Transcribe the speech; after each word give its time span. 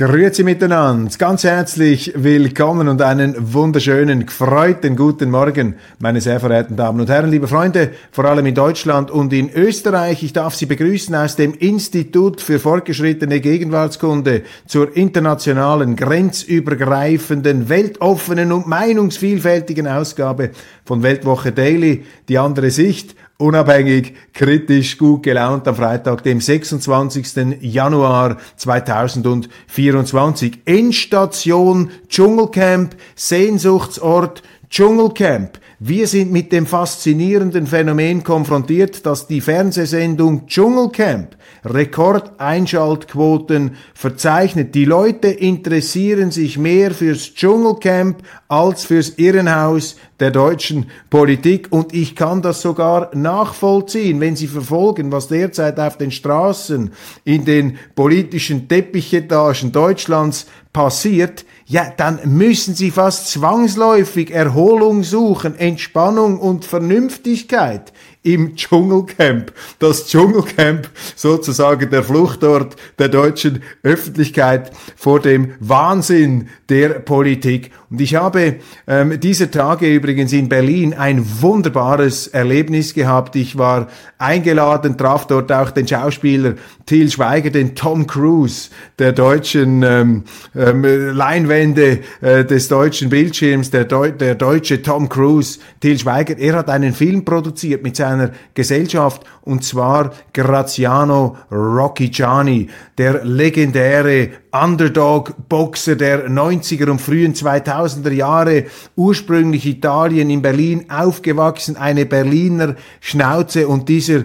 Grüezi 0.00 0.44
miteinander, 0.44 1.14
ganz 1.18 1.44
herzlich 1.44 2.14
willkommen 2.16 2.88
und 2.88 3.02
einen 3.02 3.52
wunderschönen, 3.52 4.24
gefreuten 4.24 4.96
guten 4.96 5.30
Morgen, 5.30 5.74
meine 5.98 6.22
sehr 6.22 6.40
verehrten 6.40 6.74
Damen 6.74 7.02
und 7.02 7.10
Herren, 7.10 7.30
liebe 7.30 7.46
Freunde, 7.46 7.90
vor 8.10 8.24
allem 8.24 8.46
in 8.46 8.54
Deutschland 8.54 9.10
und 9.10 9.30
in 9.34 9.50
Österreich. 9.52 10.22
Ich 10.22 10.32
darf 10.32 10.54
Sie 10.54 10.64
begrüßen 10.64 11.14
aus 11.14 11.36
dem 11.36 11.52
Institut 11.52 12.40
für 12.40 12.58
fortgeschrittene 12.58 13.40
Gegenwartskunde 13.40 14.40
zur 14.64 14.96
internationalen, 14.96 15.96
grenzübergreifenden, 15.96 17.68
weltoffenen 17.68 18.52
und 18.52 18.66
meinungsvielfältigen 18.66 19.86
Ausgabe 19.86 20.52
von 20.86 21.02
Weltwoche 21.02 21.52
Daily, 21.52 22.04
die 22.30 22.38
andere 22.38 22.70
Sicht 22.70 23.16
unabhängig, 23.40 24.14
kritisch, 24.32 24.98
gut 24.98 25.22
gelaunt 25.22 25.66
am 25.66 25.74
Freitag, 25.74 26.22
dem 26.22 26.40
26. 26.40 27.58
Januar 27.60 28.36
2024. 28.56 30.60
Endstation 30.64 31.90
Dschungelcamp, 32.08 32.94
Sehnsuchtsort 33.16 34.42
Dschungelcamp. 34.68 35.58
Wir 35.78 36.06
sind 36.06 36.30
mit 36.30 36.52
dem 36.52 36.66
faszinierenden 36.66 37.66
Phänomen 37.66 38.22
konfrontiert, 38.22 39.06
dass 39.06 39.26
die 39.26 39.40
Fernsehsendung 39.40 40.46
Dschungelcamp 40.46 41.36
Rekordeinschaltquoten 41.64 43.76
verzeichnet. 43.94 44.74
Die 44.74 44.84
Leute 44.84 45.28
interessieren 45.28 46.30
sich 46.30 46.58
mehr 46.58 46.92
fürs 46.92 47.34
Dschungelcamp 47.34 48.22
als 48.48 48.84
fürs 48.84 49.10
Irrenhaus 49.10 49.96
der 50.18 50.30
deutschen 50.30 50.86
Politik. 51.08 51.68
Und 51.70 51.94
ich 51.94 52.16
kann 52.16 52.42
das 52.42 52.62
sogar 52.62 53.14
nachvollziehen, 53.14 54.20
wenn 54.20 54.36
Sie 54.36 54.46
verfolgen, 54.46 55.12
was 55.12 55.28
derzeit 55.28 55.78
auf 55.78 55.98
den 55.98 56.10
Straßen 56.10 56.92
in 57.24 57.44
den 57.44 57.78
politischen 57.94 58.68
Teppichetagen 58.68 59.72
Deutschlands 59.72 60.46
passiert, 60.72 61.44
ja, 61.66 61.92
dann 61.96 62.20
müssen 62.24 62.74
sie 62.74 62.90
fast 62.90 63.28
zwangsläufig 63.28 64.32
Erholung 64.32 65.02
suchen, 65.02 65.56
Entspannung 65.56 66.38
und 66.38 66.64
Vernünftigkeit 66.64 67.92
im 68.22 68.56
Dschungelcamp. 68.56 69.52
Das 69.78 70.06
Dschungelcamp 70.06 70.90
sozusagen 71.16 71.90
der 71.90 72.02
Fluchtort 72.02 72.76
der 72.98 73.08
deutschen 73.08 73.62
Öffentlichkeit 73.82 74.72
vor 74.96 75.20
dem 75.20 75.54
Wahnsinn 75.60 76.48
der 76.68 77.00
Politik. 77.00 77.70
Und 77.90 78.00
ich 78.00 78.14
habe 78.14 78.56
ähm, 78.86 79.18
diese 79.18 79.50
Tage 79.50 79.92
übrigens 79.92 80.32
in 80.32 80.48
Berlin 80.48 80.94
ein 80.94 81.24
wunderbares 81.42 82.28
Erlebnis 82.28 82.94
gehabt. 82.94 83.34
Ich 83.34 83.58
war 83.58 83.88
eingeladen, 84.16 84.96
traf 84.96 85.26
dort 85.26 85.50
auch 85.50 85.72
den 85.72 85.88
Schauspieler 85.88 86.54
Till 86.86 87.10
Schweiger, 87.10 87.50
den 87.50 87.74
Tom 87.74 88.06
Cruise 88.06 88.70
der 89.00 89.12
deutschen 89.12 89.82
ähm, 89.82 90.22
ähm, 90.54 90.84
Leinwände 90.84 91.98
äh, 92.20 92.44
des 92.44 92.68
deutschen 92.68 93.08
Bildschirms, 93.08 93.72
der, 93.72 93.86
Deu 93.86 94.12
der 94.12 94.36
deutsche 94.36 94.82
Tom 94.82 95.08
Cruise, 95.08 95.58
Till 95.80 95.98
Schweiger. 95.98 96.38
Er 96.38 96.58
hat 96.58 96.70
einen 96.70 96.92
Film 96.92 97.24
produziert 97.24 97.82
mit 97.82 97.96
seiner 97.96 98.30
Gesellschaft 98.54 99.24
und 99.42 99.64
zwar 99.64 100.12
Graziano 100.32 101.36
Rocchigiani, 101.50 102.68
der 102.98 103.24
legendäre 103.24 104.28
Underdog-Boxer 104.52 105.96
der 105.96 106.28
90er 106.28 106.88
und 106.88 107.00
frühen 107.00 107.34
2000er 107.34 107.79
Jahre, 107.86 108.66
ursprünglich 108.96 109.66
Italien, 109.66 110.30
in 110.30 110.42
Berlin 110.42 110.86
aufgewachsen, 110.90 111.76
eine 111.76 112.06
Berliner 112.06 112.76
Schnauze 113.00 113.68
und 113.68 113.88
dieser 113.88 114.24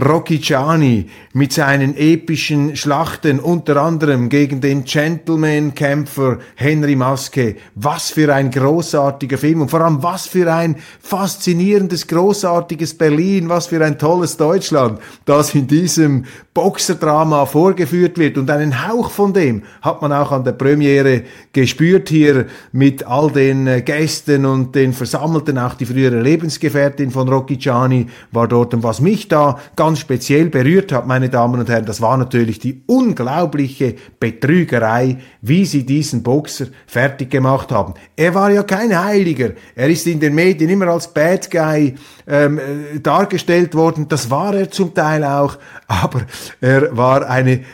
Rocchigiani 0.00 1.08
mit 1.32 1.52
seinen 1.52 1.96
epischen 1.96 2.76
Schlachten, 2.76 3.40
unter 3.40 3.76
anderem 3.76 4.28
gegen 4.28 4.60
den 4.60 4.84
Gentleman-Kämpfer 4.84 6.38
Henry 6.54 6.96
Maske. 6.96 7.56
Was 7.74 8.10
für 8.10 8.32
ein 8.34 8.50
großartiger 8.50 9.38
Film 9.38 9.62
und 9.62 9.70
vor 9.70 9.80
allem 9.80 10.02
was 10.02 10.26
für 10.26 10.52
ein 10.52 10.76
faszinierendes, 11.00 12.06
großartiges 12.06 12.96
Berlin, 12.98 13.48
was 13.48 13.68
für 13.68 13.84
ein 13.84 13.98
tolles 13.98 14.36
Deutschland, 14.36 15.00
das 15.24 15.54
in 15.54 15.66
diesem 15.66 16.24
Boxerdrama 16.54 17.46
vorgeführt 17.46 18.16
wird 18.16 18.38
und 18.38 18.48
einen 18.48 18.86
Hauch 18.86 19.10
von 19.10 19.32
dem 19.32 19.62
hat 19.82 20.00
man 20.02 20.12
auch 20.12 20.30
an 20.30 20.44
der 20.44 20.52
Premiere 20.52 21.24
gespürt 21.52 22.08
hier 22.08 22.46
mit 22.70 22.93
all 23.02 23.30
den 23.30 23.66
äh, 23.66 23.82
Gästen 23.82 24.46
und 24.46 24.74
den 24.74 24.92
Versammelten, 24.92 25.58
auch 25.58 25.74
die 25.74 25.86
frühere 25.86 26.20
Lebensgefährtin 26.20 27.10
von 27.10 27.28
Rocky 27.28 27.56
Gianni 27.56 28.06
war 28.30 28.46
dort. 28.46 28.74
Und 28.74 28.82
was 28.82 29.00
mich 29.00 29.28
da 29.28 29.58
ganz 29.74 29.98
speziell 29.98 30.50
berührt 30.50 30.92
hat, 30.92 31.06
meine 31.06 31.30
Damen 31.30 31.58
und 31.58 31.68
Herren, 31.68 31.86
das 31.86 32.00
war 32.00 32.16
natürlich 32.16 32.58
die 32.58 32.82
unglaubliche 32.86 33.94
Betrügerei, 34.20 35.18
wie 35.40 35.64
sie 35.64 35.84
diesen 35.84 36.22
Boxer 36.22 36.66
fertig 36.86 37.30
gemacht 37.30 37.72
haben. 37.72 37.94
Er 38.14 38.34
war 38.34 38.50
ja 38.50 38.62
kein 38.62 38.96
Heiliger, 39.02 39.52
er 39.74 39.88
ist 39.88 40.06
in 40.06 40.20
den 40.20 40.34
Medien 40.34 40.70
immer 40.70 40.88
als 40.88 41.12
Bad 41.12 41.50
Guy 41.50 41.94
ähm, 42.26 42.58
äh, 42.58 43.00
dargestellt 43.00 43.74
worden, 43.74 44.06
das 44.08 44.30
war 44.30 44.54
er 44.54 44.70
zum 44.70 44.94
Teil 44.94 45.24
auch, 45.24 45.58
aber 45.88 46.22
er 46.60 46.96
war 46.96 47.28
eine 47.28 47.64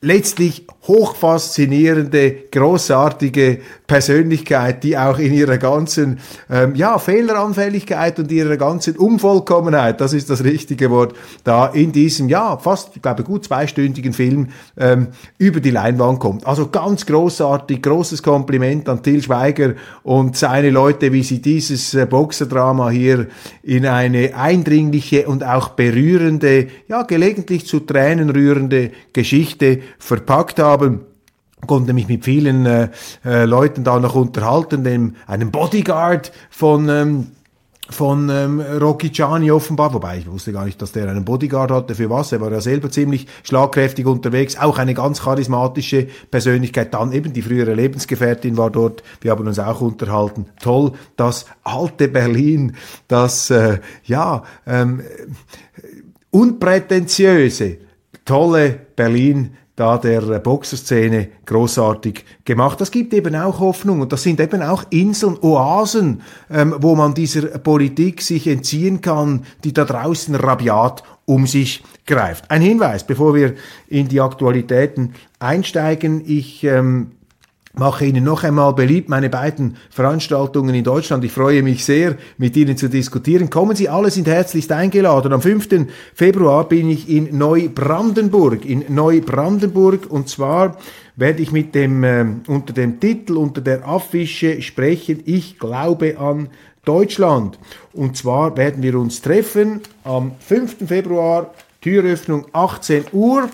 letztlich 0.00 0.66
hochfaszinierende, 0.86 2.30
großartige 2.50 3.58
Persönlichkeit, 3.86 4.84
die 4.84 4.96
auch 4.96 5.18
in 5.18 5.32
ihrer 5.32 5.58
ganzen 5.58 6.18
ähm, 6.50 6.74
ja, 6.74 6.98
Fehleranfälligkeit 6.98 8.18
und 8.18 8.30
ihrer 8.30 8.56
ganzen 8.56 8.96
Unvollkommenheit, 8.96 10.00
das 10.00 10.12
ist 10.12 10.30
das 10.30 10.44
richtige 10.44 10.90
Wort, 10.90 11.14
da 11.44 11.66
in 11.66 11.92
diesem, 11.92 12.28
ja, 12.28 12.56
fast, 12.56 12.90
ich 12.94 13.02
glaube, 13.02 13.24
gut 13.24 13.44
zweistündigen 13.44 14.12
Film 14.12 14.48
ähm, 14.76 15.08
über 15.38 15.60
die 15.60 15.70
Leinwand 15.70 16.20
kommt. 16.20 16.46
Also 16.46 16.68
ganz 16.68 17.06
großartig, 17.06 17.82
großes 17.82 18.22
Kompliment 18.22 18.88
an 18.88 19.02
Till 19.02 19.22
Schweiger 19.22 19.74
und 20.02 20.36
seine 20.36 20.70
Leute, 20.70 21.12
wie 21.12 21.22
sie 21.22 21.40
dieses 21.40 21.94
äh, 21.94 22.06
Boxerdrama 22.06 22.90
hier 22.90 23.26
in 23.62 23.86
eine 23.86 24.36
eindringliche 24.36 25.26
und 25.26 25.44
auch 25.44 25.70
berührende, 25.70 26.68
ja, 26.88 27.02
gelegentlich 27.02 27.66
zu 27.66 27.80
Tränen 27.80 28.30
rührende 28.30 28.90
Geschichte 29.12 29.80
verpackt 29.98 30.58
haben 30.58 30.75
konnte 31.66 31.92
mich 31.92 32.08
mit 32.08 32.24
vielen 32.24 32.66
äh, 32.66 32.88
äh, 33.24 33.44
Leuten 33.44 33.84
da 33.84 33.98
noch 33.98 34.14
unterhalten, 34.14 34.84
dem 34.84 35.16
einem 35.26 35.50
Bodyguard 35.50 36.32
von 36.50 36.88
ähm, 36.88 37.26
von 37.88 38.28
ähm, 38.30 38.60
Rocky 38.60 39.10
Gianni 39.10 39.50
offenbar, 39.50 39.94
wobei 39.94 40.18
ich 40.18 40.30
wusste 40.30 40.52
gar 40.52 40.64
nicht, 40.64 40.82
dass 40.82 40.92
der 40.92 41.08
einen 41.08 41.24
Bodyguard 41.24 41.70
hatte, 41.70 41.94
für 41.94 42.10
was, 42.10 42.32
er 42.32 42.40
war 42.40 42.50
ja 42.50 42.60
selber 42.60 42.90
ziemlich 42.90 43.26
schlagkräftig 43.44 44.06
unterwegs, 44.06 44.58
auch 44.58 44.78
eine 44.78 44.92
ganz 44.92 45.22
charismatische 45.22 46.08
Persönlichkeit, 46.30 46.94
dann 46.94 47.12
eben 47.12 47.32
die 47.32 47.42
frühere 47.42 47.74
Lebensgefährtin 47.74 48.56
war 48.56 48.70
dort, 48.70 49.04
wir 49.20 49.30
haben 49.30 49.46
uns 49.46 49.58
auch 49.58 49.80
unterhalten, 49.80 50.46
toll, 50.60 50.92
das 51.16 51.46
alte 51.62 52.08
Berlin, 52.08 52.74
das, 53.06 53.50
äh, 53.50 53.78
ja, 54.04 54.42
ähm, 54.66 55.02
unprätentiöse, 56.30 57.78
tolle 58.24 58.80
Berlin 58.96 59.56
da 59.76 59.98
der 59.98 60.22
Boxerszene 60.38 61.28
großartig 61.44 62.24
gemacht. 62.44 62.80
Das 62.80 62.90
gibt 62.90 63.12
eben 63.12 63.36
auch 63.36 63.60
Hoffnung 63.60 64.00
und 64.00 64.12
das 64.12 64.22
sind 64.22 64.40
eben 64.40 64.62
auch 64.62 64.84
Inseln, 64.88 65.36
Oasen, 65.42 66.22
ähm, 66.50 66.74
wo 66.78 66.94
man 66.94 67.12
dieser 67.12 67.58
Politik 67.58 68.22
sich 68.22 68.46
entziehen 68.46 69.02
kann, 69.02 69.44
die 69.64 69.74
da 69.74 69.84
draußen 69.84 70.34
rabiat 70.34 71.02
um 71.26 71.46
sich 71.46 71.84
greift. 72.06 72.50
Ein 72.50 72.62
Hinweis, 72.62 73.04
bevor 73.04 73.34
wir 73.34 73.54
in 73.88 74.08
die 74.08 74.20
Aktualitäten 74.20 75.14
einsteigen. 75.38 76.22
Ich 76.24 76.64
ähm, 76.64 77.12
mache 77.78 78.06
Ihnen 78.06 78.24
noch 78.24 78.42
einmal 78.44 78.72
beliebt 78.72 79.08
meine 79.08 79.28
beiden 79.28 79.76
Veranstaltungen 79.90 80.74
in 80.74 80.84
Deutschland. 80.84 81.24
Ich 81.24 81.32
freue 81.32 81.62
mich 81.62 81.84
sehr, 81.84 82.16
mit 82.38 82.56
Ihnen 82.56 82.76
zu 82.76 82.88
diskutieren. 82.88 83.50
Kommen 83.50 83.76
Sie, 83.76 83.88
alle 83.88 84.10
sind 84.10 84.26
herzlichst 84.26 84.72
eingeladen. 84.72 85.32
Am 85.32 85.42
5. 85.42 85.86
Februar 86.14 86.68
bin 86.68 86.90
ich 86.90 87.08
in 87.08 87.36
Neubrandenburg, 87.36 88.64
in 88.64 88.84
Neubrandenburg 88.88 90.10
und 90.10 90.28
zwar 90.28 90.78
werde 91.16 91.42
ich 91.42 91.52
mit 91.52 91.74
dem, 91.74 92.04
äh, 92.04 92.24
unter 92.46 92.72
dem 92.72 93.00
Titel, 93.00 93.36
unter 93.36 93.60
der 93.60 93.86
Affische 93.86 94.60
sprechen, 94.62 95.22
ich 95.24 95.58
glaube 95.58 96.18
an 96.18 96.48
Deutschland. 96.84 97.58
Und 97.92 98.16
zwar 98.16 98.56
werden 98.56 98.82
wir 98.82 98.98
uns 98.98 99.20
treffen 99.20 99.80
am 100.04 100.32
5. 100.38 100.86
Februar, 100.86 101.52
Türöffnung 101.80 102.46
18 102.52 103.04
Uhr, 103.12 103.48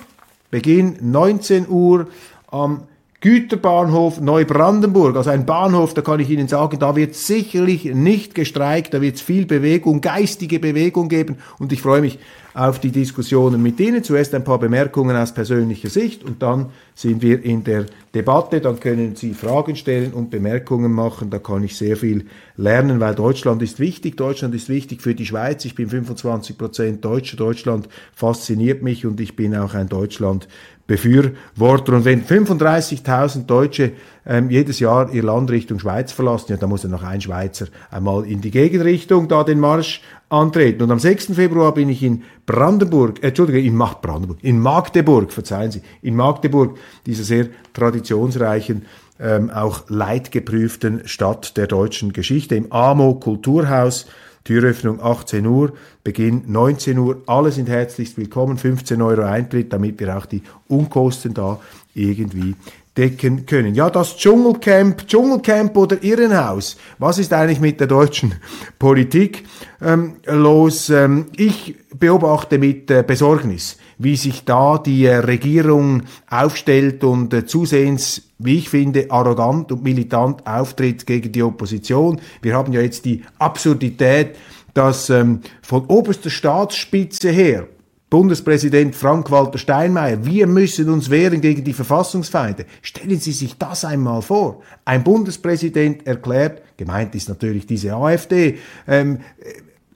Beginn 0.50 0.96
19 1.00 1.68
Uhr 1.68 2.08
am 2.50 2.82
Güterbahnhof 3.22 4.20
Neubrandenburg, 4.20 5.16
also 5.16 5.30
ein 5.30 5.46
Bahnhof, 5.46 5.94
da 5.94 6.02
kann 6.02 6.18
ich 6.18 6.28
Ihnen 6.28 6.48
sagen, 6.48 6.80
da 6.80 6.96
wird 6.96 7.14
sicherlich 7.14 7.84
nicht 7.84 8.34
gestreikt, 8.34 8.94
da 8.94 9.00
wird 9.00 9.14
es 9.14 9.22
viel 9.22 9.46
Bewegung, 9.46 10.00
geistige 10.00 10.58
Bewegung 10.58 11.08
geben. 11.08 11.36
Und 11.60 11.72
ich 11.72 11.82
freue 11.82 12.00
mich 12.00 12.18
auf 12.52 12.80
die 12.80 12.90
Diskussionen 12.90 13.62
mit 13.62 13.78
Ihnen. 13.78 14.02
Zuerst 14.02 14.34
ein 14.34 14.42
paar 14.42 14.58
Bemerkungen 14.58 15.16
aus 15.16 15.32
persönlicher 15.32 15.88
Sicht 15.88 16.24
und 16.24 16.42
dann 16.42 16.70
sind 16.96 17.22
wir 17.22 17.44
in 17.44 17.62
der 17.62 17.86
Debatte, 18.12 18.60
dann 18.60 18.80
können 18.80 19.14
Sie 19.14 19.34
Fragen 19.34 19.76
stellen 19.76 20.12
und 20.12 20.30
Bemerkungen 20.30 20.92
machen, 20.92 21.30
da 21.30 21.38
kann 21.38 21.62
ich 21.62 21.76
sehr 21.76 21.96
viel 21.96 22.26
lernen, 22.56 22.98
weil 22.98 23.14
Deutschland 23.14 23.62
ist 23.62 23.78
wichtig, 23.78 24.16
Deutschland 24.16 24.52
ist 24.54 24.68
wichtig 24.68 25.00
für 25.00 25.14
die 25.14 25.26
Schweiz, 25.26 25.64
ich 25.64 25.76
bin 25.76 25.88
25 25.88 26.58
Prozent 26.58 27.04
Deutscher, 27.04 27.36
Deutschland 27.36 27.88
fasziniert 28.12 28.82
mich 28.82 29.06
und 29.06 29.20
ich 29.20 29.36
bin 29.36 29.56
auch 29.56 29.74
ein 29.74 29.88
Deutschland 29.88 30.48
Befürworter. 30.92 31.94
Und 31.94 32.04
wenn 32.04 32.22
35.000 32.22 33.46
Deutsche 33.46 33.92
ähm, 34.26 34.50
jedes 34.50 34.78
Jahr 34.78 35.10
ihr 35.10 35.22
Land 35.22 35.50
Richtung 35.50 35.78
Schweiz 35.78 36.12
verlassen, 36.12 36.52
ja, 36.52 36.58
dann 36.58 36.68
muss 36.68 36.82
ja 36.82 36.90
noch 36.90 37.02
ein 37.02 37.22
Schweizer 37.22 37.66
einmal 37.90 38.26
in 38.26 38.42
die 38.42 38.50
Gegenrichtung 38.50 39.26
da 39.26 39.42
den 39.42 39.58
Marsch 39.58 40.02
antreten. 40.28 40.82
Und 40.82 40.90
am 40.90 40.98
6. 40.98 41.34
Februar 41.34 41.72
bin 41.72 41.88
ich 41.88 42.02
in 42.02 42.24
Brandenburg, 42.44 43.22
äh, 43.22 43.28
Entschuldige, 43.28 43.58
in 43.60 43.78
Brandenburg, 43.78 44.36
in 44.42 44.60
Magdeburg, 44.60 45.32
verzeihen 45.32 45.70
Sie, 45.70 45.80
in 46.02 46.14
Magdeburg, 46.14 46.76
dieser 47.06 47.24
sehr 47.24 47.46
traditionsreichen, 47.72 48.84
ähm, 49.18 49.48
auch 49.48 49.88
leidgeprüften 49.88 51.08
Stadt 51.08 51.56
der 51.56 51.68
deutschen 51.68 52.12
Geschichte, 52.12 52.54
im 52.54 52.70
AMO 52.70 53.14
Kulturhaus, 53.14 54.06
Türöffnung 54.44 55.00
18 55.00 55.46
Uhr, 55.46 55.72
Beginn 56.02 56.42
19 56.46 56.98
Uhr. 56.98 57.22
Alle 57.26 57.52
sind 57.52 57.68
herzlichst 57.68 58.16
willkommen. 58.16 58.58
15 58.58 59.00
Euro 59.00 59.22
Eintritt, 59.22 59.72
damit 59.72 60.00
wir 60.00 60.16
auch 60.16 60.26
die 60.26 60.42
Unkosten 60.68 61.34
da 61.34 61.60
irgendwie 61.94 62.54
decken 62.96 63.46
können. 63.46 63.74
Ja, 63.74 63.88
das 63.88 64.16
Dschungelcamp, 64.16 65.06
Dschungelcamp 65.06 65.76
oder 65.76 66.02
Irrenhaus. 66.02 66.76
Was 66.98 67.18
ist 67.18 67.32
eigentlich 67.32 67.60
mit 67.60 67.80
der 67.80 67.86
deutschen 67.86 68.34
Politik 68.78 69.44
ähm, 69.80 70.16
los? 70.26 70.90
Ähm, 70.90 71.26
ich 71.36 71.76
beobachte 71.98 72.58
mit 72.58 72.90
äh, 72.90 73.02
Besorgnis, 73.06 73.78
wie 73.98 74.16
sich 74.16 74.44
da 74.44 74.76
die 74.76 75.06
äh, 75.06 75.16
Regierung 75.16 76.02
aufstellt 76.28 77.02
und 77.04 77.32
äh, 77.32 77.46
zusehends, 77.46 78.22
wie 78.38 78.58
ich 78.58 78.68
finde, 78.68 79.10
arrogant 79.10 79.72
und 79.72 79.82
militant 79.82 80.46
auftritt 80.46 81.06
gegen 81.06 81.32
die 81.32 81.42
Opposition. 81.42 82.20
Wir 82.42 82.54
haben 82.54 82.72
ja 82.72 82.82
jetzt 82.82 83.06
die 83.06 83.22
Absurdität, 83.38 84.36
dass 84.74 85.08
ähm, 85.08 85.40
von 85.62 85.86
oberster 85.86 86.30
Staatsspitze 86.30 87.30
her 87.30 87.68
Bundespräsident 88.12 88.94
Frank-Walter 88.94 89.56
Steinmeier, 89.56 90.22
wir 90.26 90.46
müssen 90.46 90.90
uns 90.90 91.08
wehren 91.08 91.40
gegen 91.40 91.64
die 91.64 91.72
Verfassungsfeinde. 91.72 92.66
Stellen 92.82 93.18
Sie 93.18 93.32
sich 93.32 93.56
das 93.56 93.86
einmal 93.86 94.20
vor. 94.20 94.60
Ein 94.84 95.02
Bundespräsident 95.02 96.06
erklärt, 96.06 96.60
gemeint 96.76 97.14
ist 97.14 97.30
natürlich 97.30 97.64
diese 97.64 97.94
AfD, 97.94 98.58
ähm, 98.86 99.20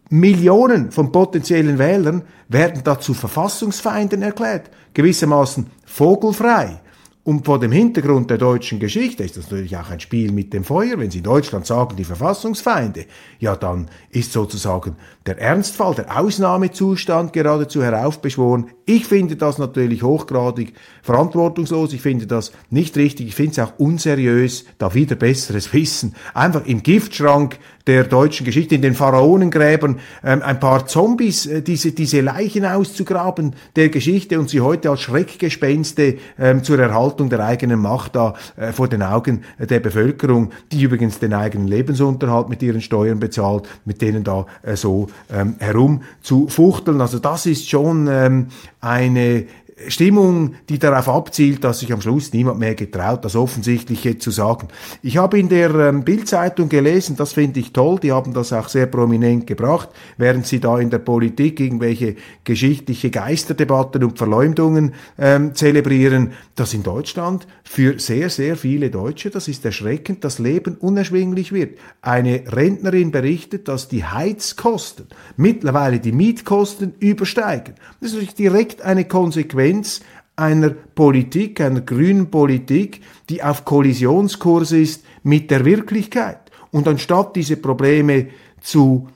Millionen 0.08 0.92
von 0.92 1.12
potenziellen 1.12 1.78
Wählern 1.78 2.22
werden 2.48 2.80
dazu 2.82 3.12
Verfassungsfeinden 3.12 4.22
erklärt, 4.22 4.70
gewissermaßen 4.94 5.66
vogelfrei. 5.84 6.80
Und 7.26 7.44
vor 7.44 7.58
dem 7.58 7.72
Hintergrund 7.72 8.30
der 8.30 8.38
deutschen 8.38 8.78
Geschichte 8.78 9.24
ist 9.24 9.36
das 9.36 9.50
natürlich 9.50 9.76
auch 9.76 9.90
ein 9.90 9.98
Spiel 9.98 10.30
mit 10.30 10.52
dem 10.52 10.62
Feuer. 10.62 10.96
Wenn 10.96 11.10
Sie 11.10 11.18
in 11.18 11.24
Deutschland 11.24 11.66
sagen, 11.66 11.96
die 11.96 12.04
Verfassungsfeinde, 12.04 13.06
ja, 13.40 13.56
dann 13.56 13.90
ist 14.10 14.30
sozusagen 14.30 14.94
der 15.26 15.36
Ernstfall, 15.36 15.96
der 15.96 16.20
Ausnahmezustand 16.20 17.32
geradezu 17.32 17.82
heraufbeschworen. 17.82 18.68
Ich 18.84 19.06
finde 19.06 19.34
das 19.34 19.58
natürlich 19.58 20.04
hochgradig 20.04 20.74
verantwortungslos. 21.02 21.92
Ich 21.94 22.00
finde 22.00 22.28
das 22.28 22.52
nicht 22.70 22.96
richtig. 22.96 23.26
Ich 23.26 23.34
finde 23.34 23.50
es 23.50 23.58
auch 23.58 23.76
unseriös, 23.76 24.64
da 24.78 24.94
wieder 24.94 25.16
besseres 25.16 25.72
Wissen 25.72 26.14
einfach 26.32 26.64
im 26.64 26.84
Giftschrank 26.84 27.58
der 27.86 28.04
deutschen 28.04 28.44
Geschichte, 28.44 28.74
in 28.74 28.82
den 28.82 28.94
Pharaonengräbern, 28.94 30.00
ähm, 30.24 30.42
ein 30.42 30.58
paar 30.58 30.86
Zombies, 30.86 31.46
äh, 31.46 31.62
diese, 31.62 31.92
diese 31.92 32.20
Leichen 32.20 32.64
auszugraben 32.64 33.54
der 33.76 33.88
Geschichte 33.88 34.40
und 34.40 34.50
sie 34.50 34.60
heute 34.60 34.90
als 34.90 35.00
Schreckgespenste 35.00 36.18
ähm, 36.38 36.64
zur 36.64 36.78
Erhaltung 36.78 37.30
der 37.30 37.40
eigenen 37.40 37.80
Macht 37.80 38.16
da 38.16 38.34
äh, 38.56 38.72
vor 38.72 38.88
den 38.88 39.02
Augen 39.02 39.44
der 39.58 39.80
Bevölkerung, 39.80 40.50
die 40.72 40.82
übrigens 40.82 41.18
den 41.18 41.32
eigenen 41.32 41.68
Lebensunterhalt 41.68 42.48
mit 42.48 42.62
ihren 42.62 42.80
Steuern 42.80 43.20
bezahlt, 43.20 43.68
mit 43.84 44.02
denen 44.02 44.24
da 44.24 44.46
äh, 44.62 44.76
so 44.76 45.06
ähm, 45.32 45.54
herumzufuchteln. 45.58 47.00
Also 47.00 47.18
das 47.18 47.46
ist 47.46 47.68
schon 47.68 48.08
ähm, 48.10 48.48
eine 48.80 49.46
Stimmung, 49.88 50.54
die 50.70 50.78
darauf 50.78 51.06
abzielt, 51.06 51.62
dass 51.62 51.80
sich 51.80 51.92
am 51.92 52.00
Schluss 52.00 52.32
niemand 52.32 52.58
mehr 52.58 52.74
getraut, 52.74 53.22
das 53.26 53.36
Offensichtliche 53.36 54.16
zu 54.16 54.30
sagen. 54.30 54.68
Ich 55.02 55.18
habe 55.18 55.38
in 55.38 55.50
der 55.50 55.74
ähm, 55.74 56.02
Bildzeitung 56.02 56.70
gelesen, 56.70 57.16
das 57.16 57.34
finde 57.34 57.60
ich 57.60 57.74
toll, 57.74 57.98
die 58.00 58.10
haben 58.10 58.32
das 58.32 58.54
auch 58.54 58.68
sehr 58.68 58.86
prominent 58.86 59.46
gebracht, 59.46 59.90
während 60.16 60.46
sie 60.46 60.60
da 60.60 60.78
in 60.78 60.88
der 60.88 61.00
Politik 61.00 61.60
irgendwelche 61.60 62.16
geschichtliche 62.44 63.10
Geisterdebatten 63.10 64.02
und 64.02 64.16
Verleumdungen 64.16 64.94
ähm, 65.18 65.54
zelebrieren, 65.54 66.32
dass 66.54 66.72
in 66.72 66.82
Deutschland 66.82 67.46
für 67.62 67.98
sehr, 67.98 68.30
sehr 68.30 68.56
viele 68.56 68.88
Deutsche, 68.88 69.28
das 69.28 69.46
ist 69.46 69.62
erschreckend, 69.66 70.24
das 70.24 70.38
Leben 70.38 70.76
unerschwinglich 70.76 71.52
wird. 71.52 71.78
Eine 72.00 72.44
Rentnerin 72.46 73.10
berichtet, 73.10 73.68
dass 73.68 73.88
die 73.88 74.04
Heizkosten 74.04 75.08
mittlerweile 75.36 76.00
die 76.00 76.12
Mietkosten 76.12 76.94
übersteigen. 76.98 77.74
Das 78.00 78.08
ist 78.08 78.14
natürlich 78.14 78.34
direkt 78.34 78.80
eine 78.80 79.04
Konsequenz 79.04 79.65
Konsequenz 79.66 80.00
einer 80.36 80.70
Politik, 80.70 81.60
einer 81.60 81.80
grünen 81.80 82.30
Politik, 82.30 83.00
die 83.30 83.42
auf 83.42 83.64
Kollisionskurs 83.64 84.72
ist 84.72 85.02
mit 85.22 85.50
der 85.50 85.64
Wirklichkeit. 85.64 86.50
Und 86.70 86.86
anstatt 86.86 87.36
diese 87.36 87.56
Probleme 87.56 88.28
zu 88.60 89.08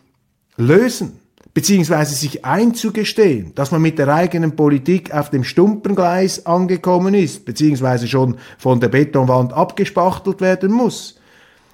lösen, 0.57 1.19
beziehungsweise 1.53 2.15
sich 2.15 2.45
einzugestehen, 2.45 3.55
dass 3.55 3.71
man 3.71 3.83
mit 3.83 3.99
der 3.99 4.09
eigenen 4.09 4.57
Politik 4.57 5.13
auf 5.13 5.29
dem 5.29 5.45
Stumpengleis 5.45 6.47
angekommen 6.47 7.13
ist, 7.13 7.45
beziehungsweise 7.45 8.09
schon 8.09 8.39
von 8.57 8.81
der 8.81 8.89
Betonwand 8.89 9.53
abgespachtelt 9.53 10.41
werden 10.41 10.73
muss. 10.73 11.21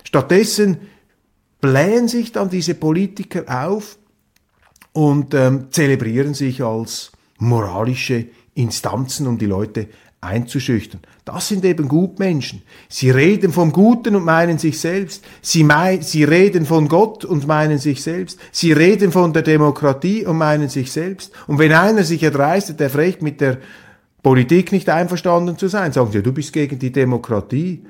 Stattdessen 0.02 0.78
blähen 1.60 2.08
sich 2.08 2.32
dann 2.32 2.50
diese 2.50 2.74
Politiker 2.74 3.44
auf 3.46 3.96
und 4.92 5.34
ähm, 5.34 5.68
zelebrieren 5.70 6.34
sich 6.34 6.62
als 6.62 7.12
moralische 7.38 8.26
Instanzen, 8.56 9.26
um 9.26 9.38
die 9.38 9.46
Leute 9.46 9.88
einzuschüchtern. 10.20 11.00
Das 11.24 11.48
sind 11.48 11.64
eben 11.64 11.88
Gutmenschen. 11.88 12.62
Sie 12.88 13.10
reden 13.10 13.52
vom 13.52 13.70
Guten 13.72 14.16
und 14.16 14.24
meinen 14.24 14.58
sich 14.58 14.80
selbst. 14.80 15.24
Sie, 15.42 15.62
mein, 15.62 16.02
sie 16.02 16.24
reden 16.24 16.66
von 16.66 16.88
Gott 16.88 17.24
und 17.24 17.46
meinen 17.46 17.78
sich 17.78 18.02
selbst. 18.02 18.40
Sie 18.50 18.72
reden 18.72 19.12
von 19.12 19.32
der 19.32 19.42
Demokratie 19.42 20.24
und 20.24 20.38
meinen 20.38 20.68
sich 20.68 20.90
selbst. 20.90 21.32
Und 21.46 21.58
wenn 21.58 21.72
einer 21.72 22.02
sich 22.02 22.22
erdreistet, 22.22 22.80
der 22.80 22.90
fragt 22.90 23.22
mit 23.22 23.40
der 23.40 23.58
Politik 24.22 24.72
nicht 24.72 24.88
einverstanden 24.88 25.58
zu 25.58 25.68
sein, 25.68 25.92
sagen 25.92 26.10
sie, 26.10 26.22
du 26.22 26.32
bist 26.32 26.52
gegen 26.52 26.78
die 26.78 26.90
Demokratie. 26.90 27.84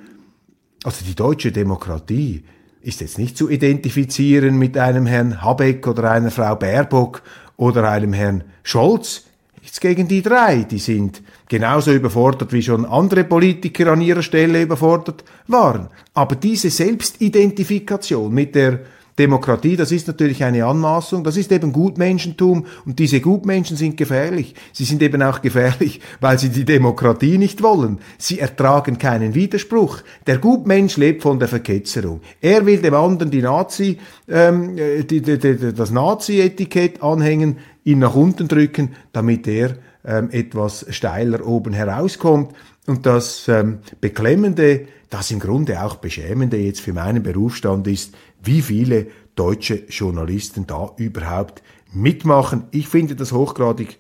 Also 0.85 1.05
die 1.05 1.15
deutsche 1.15 1.53
Demokratie 1.53 2.45
ist 2.83 3.01
jetzt 3.01 3.19
nicht 3.19 3.37
zu 3.37 3.49
identifizieren 3.49 4.59
mit 4.59 4.77
einem 4.77 5.07
Herrn 5.07 5.43
Habeck 5.43 5.87
oder 5.87 6.11
einer 6.11 6.31
Frau 6.31 6.55
Baerbock 6.55 7.23
oder 7.57 7.91
einem 7.91 8.13
Herrn 8.13 8.45
Scholz 8.63 9.25
nichts 9.67 9.81
gegen 9.81 10.07
die 10.07 10.23
drei. 10.23 10.63
Die 10.63 10.79
sind 10.79 11.23
genauso 11.49 11.93
überfordert 11.93 12.53
wie 12.53 12.63
schon 12.63 12.85
andere 12.85 13.25
Politiker 13.25 13.89
an 13.89 14.01
ihrer 14.01 14.23
Stelle 14.23 14.63
überfordert 14.63 15.25
waren. 15.49 15.89
Aber 16.15 16.37
diese 16.37 16.71
Selbstidentifikation 16.71 18.33
mit 18.33 18.55
der 18.55 18.81
Demokratie, 19.19 19.77
das 19.77 19.93
ist 19.93 20.07
natürlich 20.07 20.45
eine 20.45 20.67
Anmaßung, 20.67 21.25
das 21.25 21.37
ist 21.37 21.51
eben 21.51 21.73
Gutmenschentum 21.73 22.67
und 22.85 22.99
diese 22.99 23.21
Gutmenschen 23.21 23.77
sind 23.77 23.97
gefährlich. 23.97 24.55
Sie 24.73 24.85
sind 24.85 25.03
eben 25.03 25.23
auch 25.23 25.41
gefährlich, 25.41 26.01
weil 26.21 26.39
sie 26.39 26.51
die 26.51 26.67
Demokratie 26.67 27.39
nicht 27.39 27.63
wollen. 27.63 27.99
Sie 28.19 28.41
ertragen 28.41 28.99
keinen 28.99 29.35
Widerspruch. 29.35 30.03
Der 30.27 30.39
Gutmensch 30.39 30.99
lebt 30.99 31.23
von 31.23 31.39
der 31.39 31.49
Verketzerung. 31.49 32.21
Er 32.41 32.67
will 32.67 32.83
dem 32.83 32.95
anderen 32.95 33.31
die 33.31 33.43
Nazi, 33.43 33.99
ähm, 34.29 34.77
die, 34.77 35.23
die, 35.23 35.39
die, 35.39 35.73
das 35.73 35.91
Nazi-Etikett 35.91 37.03
anhängen, 37.03 37.59
ihn 37.85 38.01
nach 38.01 38.15
unten 38.15 38.49
drücken, 38.49 38.97
damit 39.13 39.47
er 39.47 39.77
ähm, 40.05 40.29
etwas 40.31 40.87
steiler 40.91 41.47
oben 41.47 41.73
herauskommt. 41.73 42.53
Und 42.87 43.05
das 43.07 43.49
ähm, 43.49 43.79
Beklemmende, 44.01 44.87
das 45.11 45.31
im 45.31 45.41
Grunde 45.41 45.83
auch 45.83 45.97
Beschämende 45.97 46.57
jetzt 46.57 46.81
für 46.81 46.93
meinen 46.93 47.23
Berufsstand 47.23 47.87
ist, 47.87 48.15
wie 48.43 48.63
viele 48.63 49.09
deutsche 49.35 49.85
Journalisten 49.89 50.67
da 50.67 50.93
überhaupt 50.97 51.63
mitmachen. 51.93 52.65
Ich 52.71 52.89
finde 52.89 53.17
das 53.17 53.33
hochgradig 53.33 53.99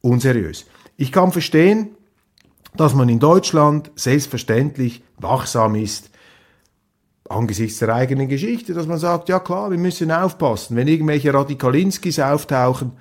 unseriös. 0.00 0.66
Ich 0.96 1.12
kann 1.12 1.32
verstehen, 1.32 1.90
dass 2.76 2.94
man 2.94 3.08
in 3.08 3.18
Deutschland 3.18 3.90
selbstverständlich 3.96 5.02
wachsam 5.18 5.74
ist 5.74 6.10
angesichts 7.28 7.78
der 7.78 7.94
eigenen 7.94 8.28
Geschichte, 8.28 8.74
dass 8.74 8.86
man 8.86 8.98
sagt, 8.98 9.28
ja 9.28 9.38
klar, 9.38 9.70
wir 9.70 9.78
müssen 9.78 10.10
aufpassen. 10.10 10.76
Wenn 10.76 10.88
irgendwelche 10.88 11.32
Radikalinskis 11.32 12.18
auftauchen, 12.20 12.92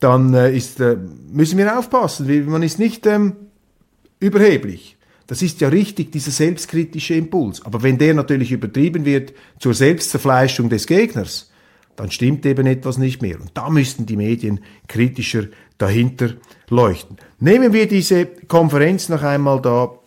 dann 0.00 0.34
äh, 0.34 0.54
ist, 0.54 0.80
äh, 0.80 0.96
müssen 1.30 1.58
wir 1.58 1.78
aufpassen. 1.78 2.50
Man 2.50 2.62
ist 2.62 2.78
nicht 2.78 3.06
ähm, 3.06 3.36
überheblich. 4.20 4.96
Das 5.26 5.42
ist 5.42 5.60
ja 5.60 5.68
richtig, 5.68 6.12
dieser 6.12 6.30
selbstkritische 6.30 7.14
Impuls. 7.14 7.64
Aber 7.64 7.82
wenn 7.82 7.98
der 7.98 8.14
natürlich 8.14 8.52
übertrieben 8.52 9.04
wird 9.04 9.32
zur 9.58 9.74
Selbstzerfleischung 9.74 10.68
des 10.68 10.86
Gegners, 10.86 11.50
dann 11.96 12.10
stimmt 12.10 12.46
eben 12.46 12.66
etwas 12.66 12.98
nicht 12.98 13.22
mehr. 13.22 13.40
Und 13.40 13.50
da 13.54 13.68
müssten 13.70 14.06
die 14.06 14.16
Medien 14.16 14.60
kritischer 14.86 15.46
dahinter 15.78 16.34
leuchten. 16.68 17.16
Nehmen 17.40 17.72
wir 17.72 17.88
diese 17.88 18.26
Konferenz 18.26 19.08
noch 19.08 19.22
einmal 19.22 19.60
da 19.60 19.98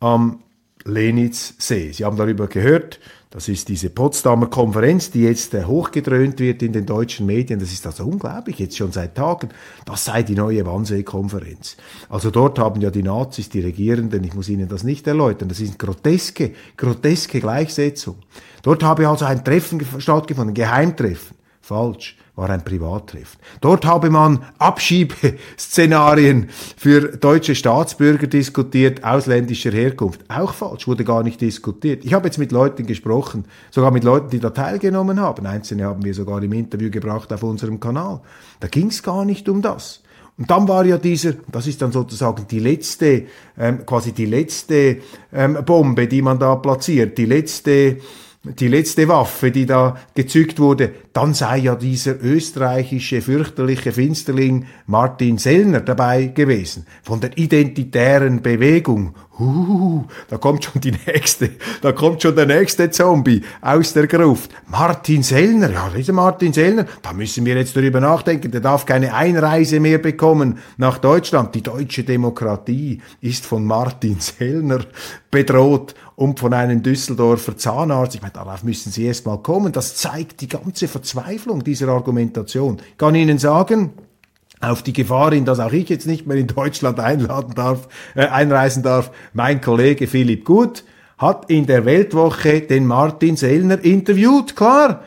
am 0.00 0.42
Lenitzsee. 0.84 1.92
Sie 1.92 2.04
haben 2.04 2.16
darüber 2.16 2.46
gehört, 2.46 3.00
das 3.36 3.48
ist 3.48 3.68
diese 3.68 3.90
Potsdamer 3.90 4.46
Konferenz, 4.46 5.10
die 5.10 5.24
jetzt 5.24 5.52
äh, 5.52 5.64
hochgedröhnt 5.64 6.40
wird 6.40 6.62
in 6.62 6.72
den 6.72 6.86
deutschen 6.86 7.26
Medien. 7.26 7.60
Das 7.60 7.70
ist 7.70 7.86
also 7.86 8.04
unglaublich, 8.04 8.58
jetzt 8.58 8.78
schon 8.78 8.92
seit 8.92 9.14
Tagen. 9.14 9.50
Das 9.84 10.06
sei 10.06 10.22
die 10.22 10.34
neue 10.34 10.64
Wannsee-Konferenz. 10.64 11.76
Also 12.08 12.30
dort 12.30 12.58
haben 12.58 12.80
ja 12.80 12.90
die 12.90 13.02
Nazis, 13.02 13.50
die 13.50 13.60
Regierenden, 13.60 14.24
ich 14.24 14.32
muss 14.32 14.48
Ihnen 14.48 14.68
das 14.68 14.84
nicht 14.84 15.06
erläutern, 15.06 15.50
das 15.50 15.60
ist 15.60 15.78
groteske, 15.78 16.52
groteske 16.78 17.40
Gleichsetzung. 17.40 18.16
Dort 18.62 18.82
habe 18.82 19.06
also 19.06 19.26
ein 19.26 19.44
Treffen 19.44 19.84
stattgefunden, 19.98 20.52
ein 20.52 20.54
Geheimtreffen. 20.54 21.36
Falsch 21.60 22.16
war 22.36 22.50
ein 22.50 22.62
Privattreffen. 22.62 23.40
Dort 23.62 23.86
habe 23.86 24.10
man 24.10 24.44
Abschiebeszenarien 24.58 26.48
für 26.76 27.16
deutsche 27.16 27.54
Staatsbürger 27.54 28.26
diskutiert, 28.26 29.02
ausländischer 29.02 29.72
Herkunft. 29.72 30.20
Auch 30.28 30.52
falsch, 30.52 30.86
wurde 30.86 31.04
gar 31.04 31.22
nicht 31.22 31.40
diskutiert. 31.40 32.04
Ich 32.04 32.12
habe 32.12 32.28
jetzt 32.28 32.38
mit 32.38 32.52
Leuten 32.52 32.86
gesprochen, 32.86 33.46
sogar 33.70 33.90
mit 33.90 34.04
Leuten, 34.04 34.28
die 34.30 34.38
da 34.38 34.50
teilgenommen 34.50 35.18
haben. 35.18 35.46
Einzelne 35.46 35.86
haben 35.86 36.04
wir 36.04 36.12
sogar 36.12 36.42
im 36.42 36.52
Interview 36.52 36.90
gebracht 36.90 37.32
auf 37.32 37.42
unserem 37.42 37.80
Kanal. 37.80 38.20
Da 38.60 38.68
ging 38.68 38.88
es 38.88 39.02
gar 39.02 39.24
nicht 39.24 39.48
um 39.48 39.62
das. 39.62 40.02
Und 40.38 40.50
dann 40.50 40.68
war 40.68 40.84
ja 40.84 40.98
dieser, 40.98 41.32
das 41.50 41.66
ist 41.66 41.80
dann 41.80 41.92
sozusagen 41.92 42.46
die 42.46 42.58
letzte, 42.58 43.24
ähm, 43.58 43.86
quasi 43.86 44.12
die 44.12 44.26
letzte 44.26 44.98
ähm, 45.32 45.56
Bombe, 45.64 46.06
die 46.06 46.20
man 46.20 46.38
da 46.38 46.56
platziert, 46.56 47.16
die 47.16 47.24
letzte 47.24 47.96
die 48.54 48.68
letzte 48.68 49.08
Waffe, 49.08 49.50
die 49.50 49.66
da 49.66 49.96
gezückt 50.14 50.58
wurde, 50.58 50.92
dann 51.12 51.34
sei 51.34 51.58
ja 51.58 51.74
dieser 51.74 52.22
österreichische 52.22 53.22
fürchterliche 53.22 53.92
Finsterling 53.92 54.66
Martin 54.86 55.38
Sellner 55.38 55.80
dabei 55.80 56.26
gewesen, 56.26 56.86
von 57.02 57.20
der 57.20 57.36
identitären 57.36 58.42
Bewegung. 58.42 59.14
Uh, 59.38 60.04
da 60.28 60.38
kommt 60.38 60.64
schon 60.64 60.80
die 60.80 60.94
nächste, 61.06 61.50
da 61.82 61.92
kommt 61.92 62.22
schon 62.22 62.34
der 62.36 62.46
nächste 62.46 62.90
Zombie 62.90 63.42
aus 63.60 63.92
der 63.92 64.06
Gruft. 64.06 64.50
Martin 64.66 65.22
Sellner, 65.22 65.70
ja, 65.70 65.90
dieser 65.94 66.14
Martin 66.14 66.54
Sellner, 66.54 66.86
da 67.02 67.12
müssen 67.12 67.44
wir 67.44 67.54
jetzt 67.56 67.76
darüber 67.76 68.00
nachdenken, 68.00 68.50
der 68.50 68.62
darf 68.62 68.86
keine 68.86 69.12
Einreise 69.12 69.78
mehr 69.78 69.98
bekommen 69.98 70.58
nach 70.78 70.98
Deutschland. 70.98 71.54
Die 71.54 71.62
deutsche 71.62 72.04
Demokratie 72.04 73.02
ist 73.20 73.44
von 73.44 73.66
Martin 73.66 74.20
Sellner 74.20 74.80
bedroht 75.30 75.94
und 76.16 76.40
von 76.40 76.52
einem 76.54 76.82
Düsseldorfer 76.82 77.56
Zahnarzt. 77.56 78.14
Ich 78.14 78.22
meine, 78.22 78.32
darauf 78.32 78.64
müssen 78.64 78.90
Sie 78.90 79.04
erst 79.04 79.26
mal 79.26 79.38
kommen. 79.38 79.72
Das 79.72 79.94
zeigt 79.96 80.40
die 80.40 80.48
ganze 80.48 80.88
Verzweiflung 80.88 81.62
dieser 81.62 81.88
Argumentation. 81.88 82.78
Ich 82.90 82.98
kann 82.98 83.14
Ihnen 83.14 83.38
sagen, 83.38 83.92
auf 84.60 84.82
die 84.82 84.94
Gefahr 84.94 85.32
hin, 85.32 85.44
dass 85.44 85.60
auch 85.60 85.72
ich 85.72 85.88
jetzt 85.90 86.06
nicht 86.06 86.26
mehr 86.26 86.38
in 86.38 86.46
Deutschland 86.46 86.98
einladen 86.98 87.54
darf, 87.54 87.88
äh, 88.14 88.26
einreisen 88.26 88.82
darf, 88.82 89.10
mein 89.34 89.60
Kollege 89.60 90.06
Philipp 90.06 90.44
Gut 90.44 90.84
hat 91.18 91.50
in 91.50 91.66
der 91.66 91.84
Weltwoche 91.84 92.62
den 92.62 92.86
Martin 92.86 93.36
Sellner 93.36 93.82
interviewt, 93.82 94.56
klar. 94.56 95.02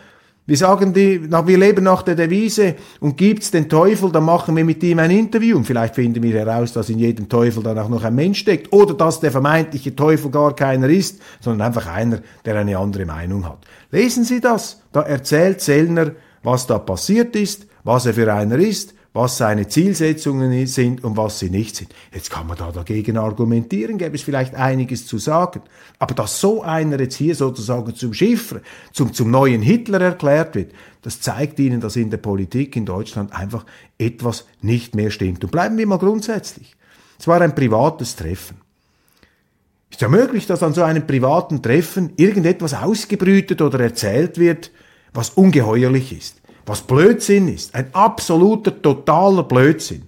Wir 0.49 0.57
sagen 0.57 0.95
die, 0.95 1.31
wir 1.31 1.57
leben 1.59 1.83
nach 1.83 2.01
der 2.01 2.15
Devise 2.15 2.73
und 2.99 3.17
gibt's 3.17 3.51
den 3.51 3.69
Teufel, 3.69 4.11
dann 4.11 4.23
machen 4.23 4.55
wir 4.55 4.65
mit 4.65 4.81
ihm 4.81 4.97
ein 4.97 5.11
Interview 5.11 5.55
und 5.55 5.65
vielleicht 5.65 5.93
finden 5.93 6.23
wir 6.23 6.33
heraus, 6.33 6.73
dass 6.73 6.89
in 6.89 6.97
jedem 6.97 7.29
Teufel 7.29 7.61
dann 7.61 7.77
auch 7.77 7.87
noch 7.87 8.03
ein 8.03 8.15
Mensch 8.15 8.39
steckt 8.39 8.73
oder 8.73 8.95
dass 8.95 9.19
der 9.19 9.29
vermeintliche 9.29 9.95
Teufel 9.95 10.31
gar 10.31 10.55
keiner 10.55 10.89
ist, 10.89 11.21
sondern 11.39 11.67
einfach 11.67 11.85
einer, 11.85 12.21
der 12.45 12.55
eine 12.55 12.79
andere 12.79 13.05
Meinung 13.05 13.45
hat. 13.45 13.59
Lesen 13.91 14.23
Sie 14.23 14.41
das. 14.41 14.81
Da 14.91 15.03
erzählt 15.03 15.61
Sellner, 15.61 16.13
was 16.41 16.65
da 16.65 16.79
passiert 16.79 17.35
ist, 17.35 17.67
was 17.83 18.07
er 18.07 18.15
für 18.15 18.33
einer 18.33 18.57
ist, 18.57 18.95
was 19.13 19.37
seine 19.37 19.67
Zielsetzungen 19.67 20.67
sind 20.67 21.03
und 21.03 21.17
was 21.17 21.39
sie 21.39 21.49
nicht 21.49 21.75
sind. 21.75 21.93
Jetzt 22.13 22.29
kann 22.29 22.45
man 22.45 22.57
da 22.57 22.71
dagegen 22.71 23.17
argumentieren, 23.17 23.97
gäbe 23.97 24.15
es 24.15 24.21
vielleicht 24.21 24.53
einiges 24.53 25.07
zu 25.07 25.17
sagen. 25.17 25.61
Aber 25.97 26.13
dass 26.13 26.39
so 26.39 26.61
einer 26.61 26.99
jetzt 26.99 27.15
hier 27.15 27.33
sozusagen 27.33 27.95
zum 27.95 28.13
Schiffer, 28.13 28.61
zum, 28.93 29.11
zum 29.13 29.31
neuen 29.31 29.61
Hitler 29.61 29.99
erklärt 30.01 30.55
wird, 30.55 30.73
das 31.01 31.21
zeigt 31.21 31.57
Ihnen, 31.59 31.81
dass 31.81 31.95
in 31.95 32.11
der 32.11 32.17
Politik 32.17 32.75
in 32.75 32.85
Deutschland 32.85 33.33
einfach 33.33 33.65
etwas 33.97 34.45
nicht 34.61 34.95
mehr 34.95 35.09
stimmt. 35.09 35.43
Und 35.43 35.51
bleiben 35.51 35.77
wir 35.77 35.87
mal 35.87 35.97
grundsätzlich. 35.97 36.75
Es 37.17 37.27
war 37.27 37.41
ein 37.41 37.55
privates 37.55 38.15
Treffen. 38.15 38.57
Ist 39.89 40.01
ja 40.01 40.07
möglich, 40.07 40.45
dass 40.45 40.61
an 40.61 40.73
so 40.73 40.83
einem 40.83 41.07
privaten 41.07 41.63
Treffen 41.63 42.13
irgendetwas 42.15 42.75
ausgebrütet 42.75 43.61
oder 43.61 43.79
erzählt 43.79 44.37
wird, 44.37 44.71
was 45.13 45.31
ungeheuerlich 45.31 46.15
ist 46.15 46.39
was 46.69 46.81
Blödsinn 46.81 47.47
ist, 47.47 47.73
ein 47.73 47.93
absoluter, 47.93 48.81
totaler 48.81 49.43
Blödsinn. 49.43 50.03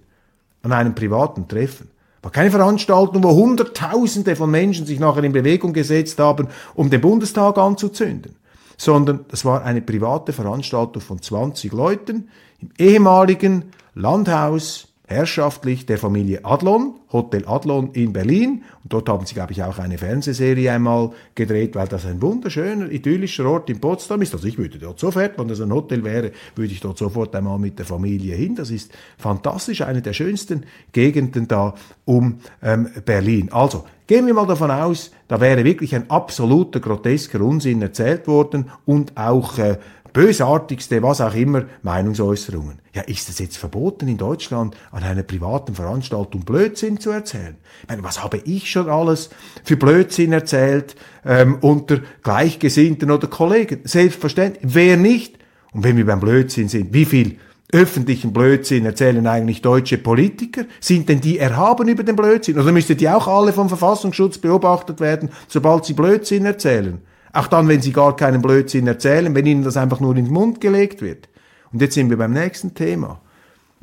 An 0.64 0.72
einem 0.72 0.94
privaten 0.94 1.48
Treffen. 1.48 1.90
War 2.22 2.32
keine 2.32 2.52
Veranstaltung, 2.52 3.24
wo 3.24 3.32
Hunderttausende 3.32 4.36
von 4.36 4.52
Menschen 4.52 4.86
sich 4.86 5.00
nachher 5.00 5.24
in 5.24 5.32
Bewegung 5.32 5.74
gesetzt 5.74 6.20
haben, 6.20 6.50
um 6.76 6.92
den 6.92 7.02
Bundestag 7.02 7.58
anzuzünden, 7.58 8.36
sondern 8.78 9.26
das 9.30 9.44
war 9.44 9.64
eine 9.64 9.82
private 9.82 10.34
Veranstaltung 10.34 11.02
von 11.02 11.20
20 11.20 11.72
Leuten 11.72 12.30
im 12.60 12.70
ehemaligen 12.78 13.72
Landhaus 13.96 14.91
herrschaftlich 15.12 15.86
der 15.86 15.98
Familie 15.98 16.44
Adlon, 16.44 16.96
Hotel 17.12 17.46
Adlon 17.46 17.92
in 17.94 18.14
Berlin. 18.14 18.64
Und 18.84 18.94
dort 18.94 19.10
haben 19.10 19.26
sie, 19.26 19.34
glaube 19.34 19.52
ich, 19.52 19.64
auch 19.64 19.78
eine 19.78 19.98
Fernsehserie 19.98 20.72
einmal 20.72 21.12
gedreht, 21.36 21.76
weil 21.76 21.88
das 21.88 22.06
ein 22.06 22.22
wunderschöner, 22.22 22.90
idyllischer 22.90 23.46
Ort 23.46 23.70
in 23.70 23.80
Potsdam 23.80 24.22
ist. 24.22 24.34
Also 24.34 24.48
ich 24.48 24.58
würde 24.58 24.80
dort 24.80 25.00
sofort, 25.00 25.38
wenn 25.38 25.48
das 25.48 25.62
ein 25.62 25.72
Hotel 25.72 26.04
wäre, 26.04 26.32
würde 26.56 26.74
ich 26.74 26.80
dort 26.80 26.98
sofort 26.98 27.36
einmal 27.36 27.60
mit 27.60 27.78
der 27.78 27.86
Familie 27.86 28.36
hin. 28.36 28.56
Das 28.56 28.72
ist 28.72 28.92
fantastisch, 29.18 29.82
eine 29.82 30.02
der 30.02 30.14
schönsten 30.14 30.66
Gegenden 30.92 31.48
da 31.48 31.76
um 32.06 32.40
ähm, 32.64 32.90
Berlin. 33.06 33.52
Also, 33.52 33.86
Gehen 34.12 34.28
wir 34.28 34.34
mal 34.34 34.46
davon 34.46 34.72
aus, 34.72 35.12
da 35.30 35.40
wäre 35.40 35.64
wirklich 35.64 35.96
ein 35.96 36.10
absoluter 36.10 36.82
grotesker 36.82 37.40
Unsinn 37.40 37.82
erzählt 37.82 38.28
worden 38.28 38.70
und 38.86 39.16
auch 39.16 39.58
äh, 39.58 39.78
bösartigste, 40.14 41.02
was 41.02 41.22
auch 41.22 41.34
immer, 41.34 41.66
Meinungsäußerungen. 41.84 42.80
Ja, 42.94 43.02
ist 43.04 43.30
es 43.30 43.40
jetzt 43.40 43.58
verboten 43.58 44.08
in 44.08 44.18
Deutschland 44.18 44.76
an 44.92 45.04
einer 45.04 45.24
privaten 45.24 45.76
Veranstaltung 45.76 46.42
Blödsinn 46.42 47.00
zu 47.00 47.12
erzählen? 47.12 47.56
Ich 47.84 47.90
meine, 47.90 48.04
was 48.04 48.24
habe 48.24 48.38
ich 48.38 48.70
schon 48.70 48.90
alles 48.90 49.30
für 49.64 49.78
Blödsinn 49.78 50.34
erzählt 50.34 50.96
ähm, 51.26 51.58
unter 51.62 52.00
Gleichgesinnten 52.24 53.12
oder 53.12 53.28
Kollegen? 53.28 53.82
Selbstverständlich. 53.86 54.64
Wer 54.74 54.98
nicht? 54.98 55.38
Und 55.72 55.84
wenn 55.84 55.98
wir 55.98 56.06
beim 56.06 56.20
Blödsinn 56.20 56.68
sind, 56.68 56.94
wie 56.94 57.06
viel 57.06 57.38
öffentlichen 57.72 58.34
Blödsinn 58.34 58.86
erzählen 58.86 59.26
eigentlich 59.28 59.62
deutsche 59.62 59.98
Politiker? 59.98 60.66
Sind 60.80 61.08
denn 61.10 61.22
die 61.22 61.40
erhaben 61.40 61.88
über 61.88 62.04
den 62.04 62.16
Blödsinn? 62.16 62.60
Oder 62.60 62.72
müssten 62.72 62.98
die 62.98 63.10
auch 63.10 63.28
alle 63.28 63.54
vom 63.54 63.70
Verfassungsschutz 63.70 64.38
beobachtet 64.38 65.00
werden, 65.00 65.30
sobald 65.48 65.86
sie 65.86 65.94
Blödsinn 65.94 66.46
erzählen? 66.46 67.00
Auch 67.34 67.48
dann, 67.48 67.68
wenn 67.68 67.82
sie 67.82 67.94
gar 67.94 68.16
keinen 68.16 68.42
Blödsinn 68.42 68.88
erzählen, 68.88 69.34
wenn 69.34 69.46
ihnen 69.46 69.64
das 69.64 69.78
einfach 69.78 70.00
nur 70.00 70.16
in 70.16 70.26
den 70.26 70.34
Mund 70.34 70.60
gelegt 70.62 71.02
wird. 71.02 71.30
Und 71.72 71.82
jetzt 71.82 71.94
sind 71.94 72.10
wir 72.10 72.18
beim 72.18 72.34
nächsten 72.34 72.74
Thema. 72.74 73.22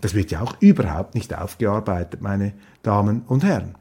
Das 0.00 0.14
wird 0.14 0.30
ja 0.30 0.42
auch 0.42 0.54
überhaupt 0.60 1.14
nicht 1.14 1.36
aufgearbeitet, 1.36 2.20
meine 2.20 2.52
Damen 2.82 3.22
und 3.26 3.44
Herren. 3.44 3.74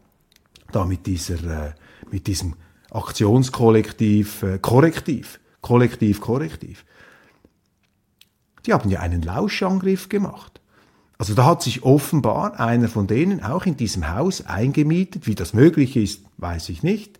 Da 0.71 0.86
mit 0.86 1.05
dieser, 1.05 1.67
äh, 1.67 1.74
mit 2.12 2.27
diesem 2.27 2.55
Aktionskollektiv, 2.91 4.43
äh, 4.43 4.59
Korrektiv, 4.59 5.39
Kollektiv, 5.62 6.21
Korrektiv. 6.21 6.86
Die 8.65 8.74
haben 8.74 8.89
ja 8.89 9.01
einen 9.01 9.21
Lauschangriff 9.21 10.09
gemacht. 10.09 10.62
Also 11.17 11.33
da 11.33 11.45
hat 11.45 11.63
sich 11.63 11.83
offenbar 11.83 12.59
einer 12.59 12.88
von 12.88 13.07
denen 13.07 13.43
auch 13.43 13.65
in 13.65 13.75
diesem 13.75 14.13
Haus 14.13 14.45
eingemietet. 14.45 15.25
Wie 15.27 15.36
das 15.36 15.53
möglich 15.53 15.97
ist, 15.97 16.24
weiß 16.38 16.69
ich 16.69 16.83
nicht. 16.83 17.19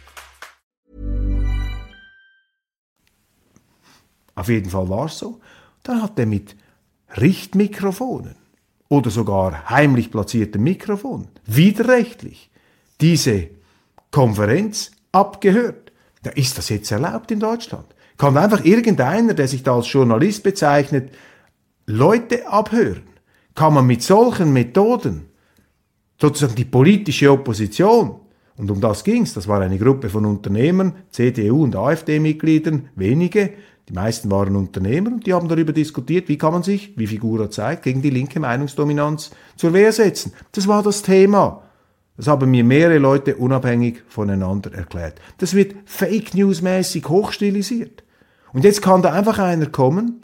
Auf 4.35 4.49
jeden 4.49 4.69
Fall 4.69 4.89
war 4.89 5.05
es 5.05 5.17
so. 5.17 5.39
Dann 5.83 6.01
hat 6.01 6.17
er 6.19 6.25
mit 6.25 6.55
Richtmikrofonen 7.17 8.35
oder 8.89 9.09
sogar 9.09 9.69
heimlich 9.69 10.11
platzierten 10.11 10.63
Mikrofonen 10.63 11.27
widerrechtlich 11.45 12.49
diese 12.99 13.47
Konferenz 14.11 14.91
abgehört. 15.11 15.91
Ja, 16.25 16.31
ist 16.31 16.57
das 16.57 16.69
jetzt 16.69 16.91
erlaubt 16.91 17.31
in 17.31 17.39
Deutschland? 17.39 17.85
Kann 18.17 18.37
einfach 18.37 18.63
irgendeiner, 18.63 19.33
der 19.33 19.47
sich 19.47 19.63
da 19.63 19.75
als 19.75 19.91
Journalist 19.91 20.43
bezeichnet, 20.43 21.11
Leute 21.87 22.47
abhören? 22.47 23.03
Kann 23.55 23.73
man 23.73 23.87
mit 23.87 24.03
solchen 24.03 24.53
Methoden 24.53 25.25
sozusagen 26.19 26.55
die 26.55 26.65
politische 26.65 27.31
Opposition, 27.31 28.15
und 28.57 28.69
um 28.69 28.79
das 28.79 29.03
ging's, 29.03 29.33
das 29.33 29.47
war 29.47 29.59
eine 29.61 29.79
Gruppe 29.79 30.09
von 30.09 30.25
Unternehmern, 30.25 30.93
CDU 31.09 31.63
und 31.63 31.75
AfD-Mitgliedern, 31.75 32.89
wenige, 32.95 33.53
die 33.89 33.93
meisten 33.93 34.29
waren 34.31 34.55
Unternehmer 34.55 35.11
und 35.11 35.25
die 35.25 35.33
haben 35.33 35.47
darüber 35.47 35.73
diskutiert, 35.73 36.29
wie 36.29 36.37
kann 36.37 36.53
man 36.53 36.63
sich, 36.63 36.93
wie 36.97 37.07
Figura 37.07 37.49
zeigt, 37.49 37.83
gegen 37.83 38.01
die 38.01 38.09
linke 38.09 38.39
Meinungsdominanz 38.39 39.31
zur 39.55 39.73
Wehr 39.73 39.91
setzen. 39.91 40.33
Das 40.51 40.67
war 40.67 40.83
das 40.83 41.01
Thema. 41.01 41.63
Das 42.17 42.27
haben 42.27 42.51
mir 42.51 42.63
mehrere 42.63 42.99
Leute 42.99 43.35
unabhängig 43.35 44.03
voneinander 44.07 44.73
erklärt. 44.73 45.19
Das 45.39 45.55
wird 45.55 45.75
Fake 45.85 46.35
News 46.35 46.61
mäßig 46.61 47.07
hochstilisiert. 47.07 48.03
Und 48.53 48.63
jetzt 48.63 48.81
kann 48.81 49.01
da 49.01 49.11
einfach 49.13 49.39
einer 49.39 49.67
kommen, 49.67 50.23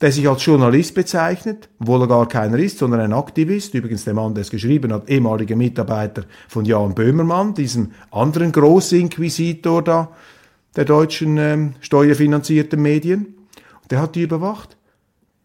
der 0.00 0.12
sich 0.12 0.28
als 0.28 0.44
Journalist 0.44 0.94
bezeichnet, 0.94 1.68
obwohl 1.80 2.02
er 2.02 2.08
gar 2.08 2.28
keiner 2.28 2.58
ist, 2.58 2.78
sondern 2.78 3.00
ein 3.00 3.12
Aktivist, 3.12 3.74
übrigens 3.74 4.04
der 4.04 4.14
Mann, 4.14 4.34
der 4.34 4.42
es 4.42 4.50
geschrieben 4.50 4.92
hat, 4.92 5.08
ehemaliger 5.08 5.56
Mitarbeiter 5.56 6.24
von 6.48 6.64
Jan 6.64 6.94
Böhmermann, 6.94 7.54
diesem 7.54 7.92
anderen 8.10 8.52
Großinquisitor 8.52 9.82
da, 9.82 10.12
der 10.76 10.84
deutschen 10.84 11.38
ähm, 11.38 11.74
steuerfinanzierten 11.80 12.80
Medien. 12.80 13.34
Und 13.82 13.90
der 13.90 14.00
hat 14.00 14.14
die 14.14 14.22
überwacht. 14.22 14.76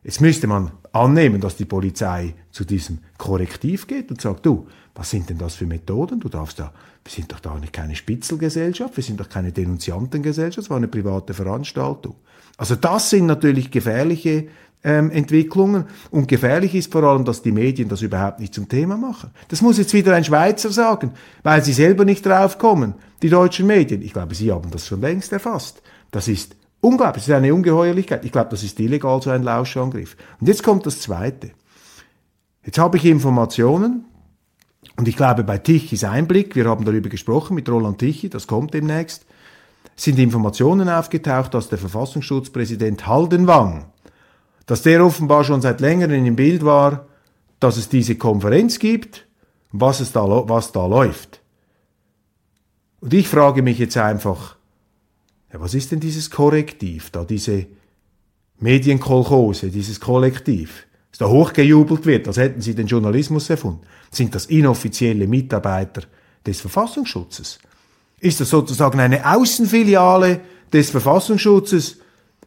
Jetzt 0.03 0.21
müsste 0.21 0.47
man 0.47 0.71
annehmen, 0.91 1.41
dass 1.41 1.55
die 1.55 1.65
Polizei 1.65 2.35
zu 2.51 2.65
diesem 2.65 2.99
Korrektiv 3.17 3.87
geht 3.87 4.11
und 4.11 4.21
sagt, 4.21 4.45
du, 4.45 4.67
was 4.95 5.09
sind 5.09 5.29
denn 5.29 5.37
das 5.37 5.55
für 5.55 5.65
Methoden? 5.65 6.19
Du 6.19 6.29
darfst 6.29 6.59
da, 6.59 6.71
wir 7.03 7.11
sind 7.11 7.31
doch 7.31 7.39
da 7.39 7.57
nicht 7.57 7.73
keine 7.73 7.95
Spitzelgesellschaft, 7.95 8.95
wir 8.95 9.03
sind 9.03 9.19
doch 9.19 9.29
keine 9.29 9.51
Denunziantengesellschaft, 9.51 10.65
es 10.65 10.69
war 10.69 10.77
eine 10.77 10.87
private 10.87 11.33
Veranstaltung. 11.33 12.15
Also 12.57 12.75
das 12.75 13.09
sind 13.09 13.25
natürlich 13.25 13.71
gefährliche 13.71 14.47
ähm, 14.83 15.09
Entwicklungen 15.09 15.85
und 16.11 16.27
gefährlich 16.27 16.75
ist 16.75 16.91
vor 16.91 17.03
allem, 17.03 17.25
dass 17.25 17.41
die 17.41 17.51
Medien 17.51 17.89
das 17.89 18.01
überhaupt 18.01 18.39
nicht 18.39 18.53
zum 18.53 18.67
Thema 18.67 18.97
machen. 18.97 19.31
Das 19.47 19.61
muss 19.61 19.77
jetzt 19.77 19.93
wieder 19.93 20.13
ein 20.13 20.25
Schweizer 20.25 20.71
sagen, 20.71 21.13
weil 21.41 21.63
sie 21.63 21.73
selber 21.73 22.05
nicht 22.05 22.25
draufkommen, 22.25 22.93
die 23.23 23.29
deutschen 23.29 23.65
Medien. 23.65 24.01
Ich 24.01 24.13
glaube, 24.13 24.35
sie 24.35 24.51
haben 24.51 24.69
das 24.69 24.85
schon 24.85 25.01
längst 25.01 25.31
erfasst. 25.31 25.81
Das 26.11 26.27
ist 26.27 26.55
unglaublich, 26.81 27.23
das 27.23 27.29
ist 27.29 27.35
eine 27.35 27.53
Ungeheuerlichkeit. 27.53 28.23
Ich 28.25 28.31
glaube, 28.31 28.51
das 28.51 28.63
ist 28.63 28.79
illegal, 28.79 29.21
so 29.21 29.31
ein 29.31 29.43
Lauschangriff. 29.43 30.15
Und 30.39 30.47
jetzt 30.47 30.61
kommt 30.61 30.85
das 30.85 30.99
Zweite. 30.99 31.51
Jetzt 32.65 32.77
habe 32.77 32.97
ich 32.97 33.05
Informationen, 33.05 34.05
und 34.97 35.07
ich 35.07 35.15
glaube, 35.15 35.43
bei 35.43 35.57
Tichys 35.57 36.03
Einblick, 36.03 36.55
wir 36.55 36.65
haben 36.65 36.85
darüber 36.85 37.09
gesprochen 37.09 37.55
mit 37.55 37.67
Roland 37.69 37.97
Tichy, 37.97 38.29
das 38.29 38.45
kommt 38.45 38.73
demnächst, 38.73 39.25
sind 39.95 40.19
Informationen 40.19 40.89
aufgetaucht, 40.89 41.53
dass 41.53 41.69
der 41.69 41.77
Verfassungsschutzpräsident 41.77 43.07
Haldenwang, 43.07 43.85
dass 44.65 44.81
der 44.81 45.03
offenbar 45.03 45.43
schon 45.43 45.61
seit 45.61 45.81
längerem 45.81 46.25
im 46.25 46.35
Bild 46.35 46.63
war, 46.63 47.07
dass 47.59 47.77
es 47.77 47.89
diese 47.89 48.15
Konferenz 48.15 48.79
gibt, 48.79 49.25
was, 49.71 49.99
es 49.99 50.11
da, 50.11 50.25
was 50.25 50.71
da 50.71 50.85
läuft. 50.85 51.42
Und 53.03 53.13
ich 53.13 53.27
frage 53.27 53.61
mich 53.61 53.79
jetzt 53.79 53.97
einfach, 53.97 54.55
ja, 55.51 55.59
was 55.59 55.73
ist 55.73 55.91
denn 55.91 55.99
dieses 55.99 56.31
Korrektiv, 56.31 57.09
da 57.09 57.25
diese 57.25 57.65
Medienkolchose, 58.59 59.67
dieses 59.67 59.99
Kollektiv, 59.99 60.85
das 61.11 61.19
da 61.19 61.27
hochgejubelt 61.27 62.05
wird, 62.05 62.29
als 62.29 62.37
hätten 62.37 62.61
sie 62.61 62.73
den 62.73 62.87
Journalismus 62.87 63.49
erfunden? 63.49 63.81
Sind 64.09 64.33
das 64.33 64.45
inoffizielle 64.45 65.27
Mitarbeiter 65.27 66.03
des 66.45 66.61
Verfassungsschutzes? 66.61 67.59
Ist 68.21 68.39
das 68.39 68.49
sozusagen 68.49 69.01
eine 69.01 69.29
Außenfiliale 69.29 70.39
des 70.71 70.89
Verfassungsschutzes, 70.89 71.97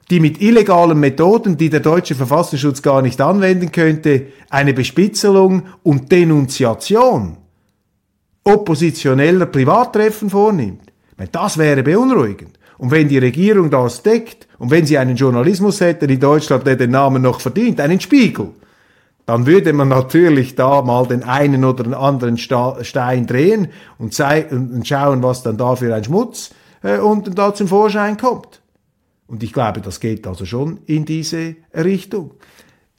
die 0.09 0.21
mit 0.21 0.41
illegalen 0.41 0.99
Methoden, 0.99 1.59
die 1.59 1.69
der 1.69 1.81
deutsche 1.81 2.15
Verfassungsschutz 2.15 2.81
gar 2.81 3.03
nicht 3.03 3.21
anwenden 3.21 3.73
könnte, 3.73 4.29
eine 4.49 4.73
Bespitzelung 4.73 5.65
und 5.83 6.11
Denunziation 6.11 7.37
oppositioneller 8.47 9.47
Privattreffen 9.47 10.31
vornimmt? 10.31 10.93
Das 11.33 11.59
wäre 11.59 11.83
beunruhigend. 11.83 12.59
Und 12.79 12.91
wenn 12.91 13.09
die 13.09 13.19
Regierung 13.19 13.71
das 13.71 14.03
deckt 14.03 14.47
und 14.59 14.71
wenn 14.71 14.87
sie 14.87 14.99
einen 14.99 15.17
Journalismus 15.17 15.81
hätte 15.81 16.07
in 16.07 16.21
Deutschland, 16.21 16.67
der 16.67 16.77
den 16.77 16.91
Namen 16.91 17.23
noch 17.23 17.41
verdient, 17.41 17.81
einen 17.81 18.01
Spiegel, 18.01 18.51
dann 19.25 19.47
würde 19.47 19.73
man 19.73 19.89
natürlich 19.89 20.55
da 20.55 20.83
mal 20.83 21.07
den 21.07 21.25
einen 21.25 21.65
oder 21.65 21.83
den 21.83 21.95
anderen 21.95 22.39
Stein 22.39 23.27
drehen 23.27 23.69
und, 23.99 24.15
schauen, 24.15 25.23
was 25.23 25.43
dann 25.43 25.57
da 25.57 25.75
für 25.75 25.95
ein 25.95 26.05
Schmutz 26.05 26.51
äh, 26.83 26.99
unten 26.99 27.35
da 27.35 27.53
zum 27.53 27.67
Vorschein 27.67 28.17
kommt. 28.17 28.61
Und 29.27 29.43
ich 29.43 29.53
glaube, 29.53 29.81
das 29.81 29.99
geht 29.99 30.27
also 30.27 30.45
schon 30.45 30.79
in 30.87 31.05
diese 31.05 31.57
Richtung. 31.75 32.35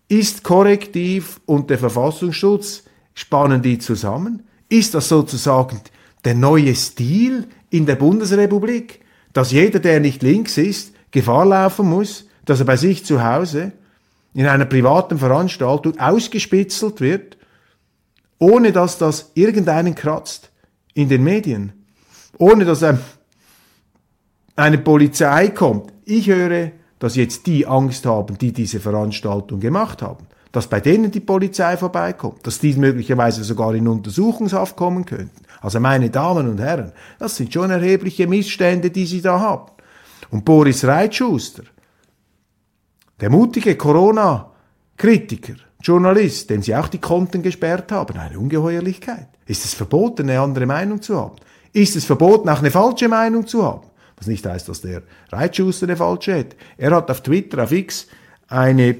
Ist 0.09 0.43
Korrektiv 0.43 1.39
und 1.45 1.69
der 1.69 1.77
Verfassungsschutz, 1.77 2.83
spannen 3.13 3.61
die 3.61 3.77
zusammen? 3.77 4.43
Ist 4.69 4.93
das 4.93 5.09
sozusagen 5.09 5.81
der 6.25 6.35
neue 6.35 6.75
Stil 6.75 7.47
in 7.69 7.85
der 7.85 7.95
Bundesrepublik, 7.95 9.01
dass 9.33 9.51
jeder, 9.51 9.79
der 9.79 9.99
nicht 9.99 10.23
links 10.23 10.57
ist, 10.57 10.93
Gefahr 11.11 11.45
laufen 11.45 11.87
muss, 11.87 12.27
dass 12.45 12.59
er 12.59 12.65
bei 12.65 12.77
sich 12.77 13.05
zu 13.05 13.23
Hause 13.23 13.73
in 14.33 14.45
einer 14.45 14.65
privaten 14.65 15.17
Veranstaltung 15.17 15.99
ausgespitzelt 15.99 17.01
wird, 17.01 17.37
ohne 18.39 18.71
dass 18.71 18.97
das 18.97 19.31
irgendeinen 19.33 19.95
kratzt 19.95 20.51
in 20.93 21.09
den 21.09 21.23
Medien, 21.23 21.73
ohne 22.37 22.65
dass 22.65 22.83
ein, 22.83 22.99
eine 24.55 24.77
Polizei 24.77 25.49
kommt. 25.49 25.91
Ich 26.05 26.27
höre, 26.27 26.71
dass 26.99 27.15
jetzt 27.15 27.47
die 27.47 27.65
Angst 27.67 28.05
haben, 28.05 28.37
die 28.37 28.53
diese 28.53 28.79
Veranstaltung 28.79 29.59
gemacht 29.59 30.01
haben, 30.01 30.27
dass 30.51 30.67
bei 30.67 30.79
denen 30.79 31.11
die 31.11 31.19
Polizei 31.19 31.77
vorbeikommt, 31.77 32.45
dass 32.45 32.59
die 32.59 32.73
möglicherweise 32.73 33.43
sogar 33.43 33.73
in 33.75 33.87
Untersuchungshaft 33.87 34.75
kommen 34.75 35.05
könnten. 35.05 35.43
Also 35.61 35.79
meine 35.79 36.09
Damen 36.09 36.49
und 36.49 36.59
Herren, 36.59 36.91
das 37.19 37.35
sind 37.35 37.53
schon 37.53 37.69
erhebliche 37.69 38.27
Missstände, 38.27 38.89
die 38.89 39.05
sie 39.05 39.21
da 39.21 39.39
haben. 39.39 39.71
Und 40.29 40.45
Boris 40.45 40.85
Reitschuster, 40.85 41.63
der 43.19 43.29
mutige 43.29 43.75
Corona-Kritiker, 43.75 45.55
Journalist, 45.81 46.49
dem 46.49 46.61
sie 46.61 46.75
auch 46.75 46.87
die 46.87 46.99
Konten 46.99 47.41
gesperrt 47.41 47.91
haben, 47.91 48.17
eine 48.17 48.39
Ungeheuerlichkeit. 48.39 49.27
Ist 49.45 49.65
es 49.65 49.73
verboten, 49.73 50.29
eine 50.29 50.39
andere 50.39 50.65
Meinung 50.65 51.01
zu 51.01 51.19
haben? 51.19 51.35
Ist 51.73 51.95
es 51.95 52.05
verboten, 52.05 52.49
auch 52.49 52.59
eine 52.59 52.71
falsche 52.71 53.07
Meinung 53.07 53.47
zu 53.47 53.63
haben? 53.63 53.87
Was 54.17 54.27
nicht 54.27 54.45
heißt, 54.45 54.67
dass 54.67 54.81
der 54.81 55.03
Reitschuster 55.31 55.85
eine 55.85 55.95
falsche 55.95 56.33
hätte. 56.33 56.57
Er 56.77 56.91
hat 56.91 57.11
auf 57.11 57.21
Twitter, 57.21 57.63
auf 57.63 57.71
X, 57.71 58.07
eine, 58.47 58.95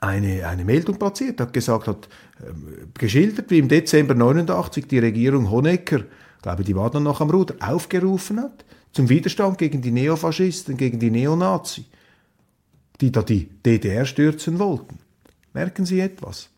eine, 0.00 0.46
eine 0.46 0.64
Meldung 0.64 0.98
platziert, 0.98 1.40
hat 1.40 1.52
gesagt, 1.52 1.88
hat 1.88 2.08
äh, 2.40 2.52
geschildert, 2.94 3.50
wie 3.50 3.58
im 3.58 3.68
Dezember 3.68 4.14
89 4.14 4.86
die 4.86 4.98
Regierung 4.98 5.50
Honecker, 5.50 6.04
glaube 6.42 6.64
die 6.64 6.76
war 6.76 6.90
dann 6.90 7.02
noch 7.02 7.20
am 7.20 7.30
Ruder, 7.30 7.54
aufgerufen 7.60 8.40
hat 8.40 8.64
zum 8.92 9.08
Widerstand 9.08 9.58
gegen 9.58 9.82
die 9.82 9.90
Neofaschisten, 9.90 10.76
gegen 10.76 10.98
die 10.98 11.10
Neonazi 11.10 11.84
die 13.00 13.12
da 13.12 13.22
die 13.22 13.48
DDR 13.64 14.04
stürzen 14.04 14.58
wollten. 14.58 14.98
Merken 15.52 15.86
Sie 15.86 16.00
etwas? 16.00 16.50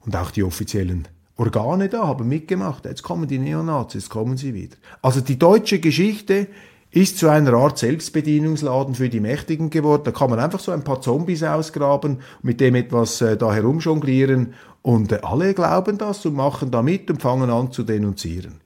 Und 0.00 0.16
auch 0.16 0.30
die 0.30 0.42
offiziellen 0.42 1.08
Organe 1.36 1.88
da 1.88 2.06
haben 2.06 2.28
mitgemacht. 2.28 2.84
Jetzt 2.84 3.02
kommen 3.02 3.28
die 3.28 3.38
Neonazis, 3.38 4.08
kommen 4.08 4.36
sie 4.36 4.54
wieder. 4.54 4.76
Also 5.02 5.20
die 5.20 5.38
deutsche 5.38 5.78
Geschichte 5.78 6.48
ist 6.92 7.18
zu 7.18 7.28
einer 7.28 7.52
Art 7.54 7.78
Selbstbedienungsladen 7.78 8.94
für 8.94 9.08
die 9.08 9.20
Mächtigen 9.20 9.70
geworden. 9.70 10.02
Da 10.04 10.10
kann 10.10 10.30
man 10.30 10.40
einfach 10.40 10.58
so 10.58 10.72
ein 10.72 10.82
paar 10.82 11.00
Zombies 11.00 11.42
ausgraben, 11.42 12.20
mit 12.42 12.60
dem 12.60 12.74
etwas 12.74 13.20
äh, 13.20 13.36
da 13.36 13.52
herumjonglieren 13.52 14.54
und 14.82 15.12
äh, 15.12 15.20
alle 15.22 15.54
glauben 15.54 15.98
das 15.98 16.26
und 16.26 16.34
machen 16.34 16.70
da 16.70 16.82
mit 16.82 17.10
und 17.10 17.22
fangen 17.22 17.50
an 17.50 17.70
zu 17.70 17.84
denunzieren. 17.84 18.60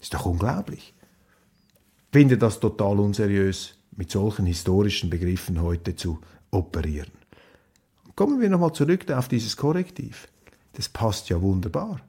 Ist 0.00 0.14
doch 0.14 0.24
unglaublich. 0.24 0.94
Finde 2.10 2.38
das 2.38 2.60
total 2.60 3.00
unseriös, 3.00 3.74
mit 3.96 4.10
solchen 4.10 4.46
historischen 4.46 5.10
Begriffen 5.10 5.60
heute 5.60 5.94
zu 5.94 6.20
operieren. 6.50 7.10
Kommen 8.14 8.40
wir 8.40 8.48
nochmal 8.48 8.72
zurück 8.72 9.10
auf 9.10 9.28
dieses 9.28 9.56
Korrektiv. 9.56 10.28
Das 10.72 10.88
passt 10.88 11.28
ja 11.28 11.42
wunderbar. 11.42 12.00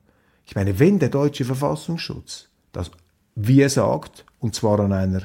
Ich 0.46 0.56
meine, 0.56 0.80
wenn 0.80 1.00
der 1.00 1.10
deutsche 1.10 1.46
Verfassungsschutz 1.46 2.48
das, 2.72 2.92
wie 3.36 3.62
er 3.62 3.70
sagt, 3.70 4.26
und 4.40 4.56
zwar 4.56 4.80
an 4.80 4.94
einer 4.94 5.24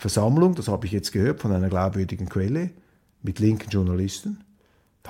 Versammlung, 0.00 0.54
das 0.54 0.68
habe 0.68 0.86
ich 0.86 0.92
jetzt 0.92 1.12
gehört 1.12 1.40
von 1.40 1.52
einer 1.52 1.68
glaubwürdigen 1.68 2.28
Quelle, 2.28 2.70
mit 3.22 3.38
linken 3.38 3.70
Journalisten. 3.70 4.42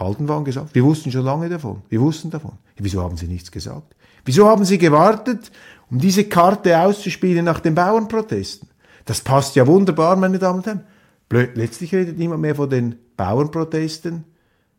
Haldenwang 0.00 0.44
gesagt, 0.44 0.74
wir 0.74 0.83
wussten 0.83 1.12
schon 1.12 1.24
lange 1.24 1.48
davon, 1.50 1.83
wir 1.90 2.00
wussten 2.00 2.31
davon. 2.31 2.53
Wieso 2.76 3.03
haben 3.03 3.18
sie 3.18 3.26
nichts 3.26 3.53
gesagt? 3.53 3.94
Wieso 4.24 4.48
haben 4.48 4.64
sie 4.64 4.79
gewartet, 4.79 5.53
um 5.90 5.98
diese 5.98 6.24
Karte 6.24 6.81
auszuspielen 6.81 7.44
nach 7.44 7.61
den 7.61 7.74
Bauernprotesten? 7.74 8.68
Das 9.05 9.20
passt 9.20 9.57
ja 9.57 9.66
wunderbar, 9.66 10.16
meine 10.16 10.38
Damen 10.38 10.61
und 10.61 10.66
Herren. 10.66 10.85
Blöd, 11.29 11.50
letztlich 11.55 11.94
redet 11.94 12.18
niemand 12.18 12.40
mehr 12.40 12.55
von 12.55 12.70
den 12.70 12.96
Bauernprotesten, 13.16 14.24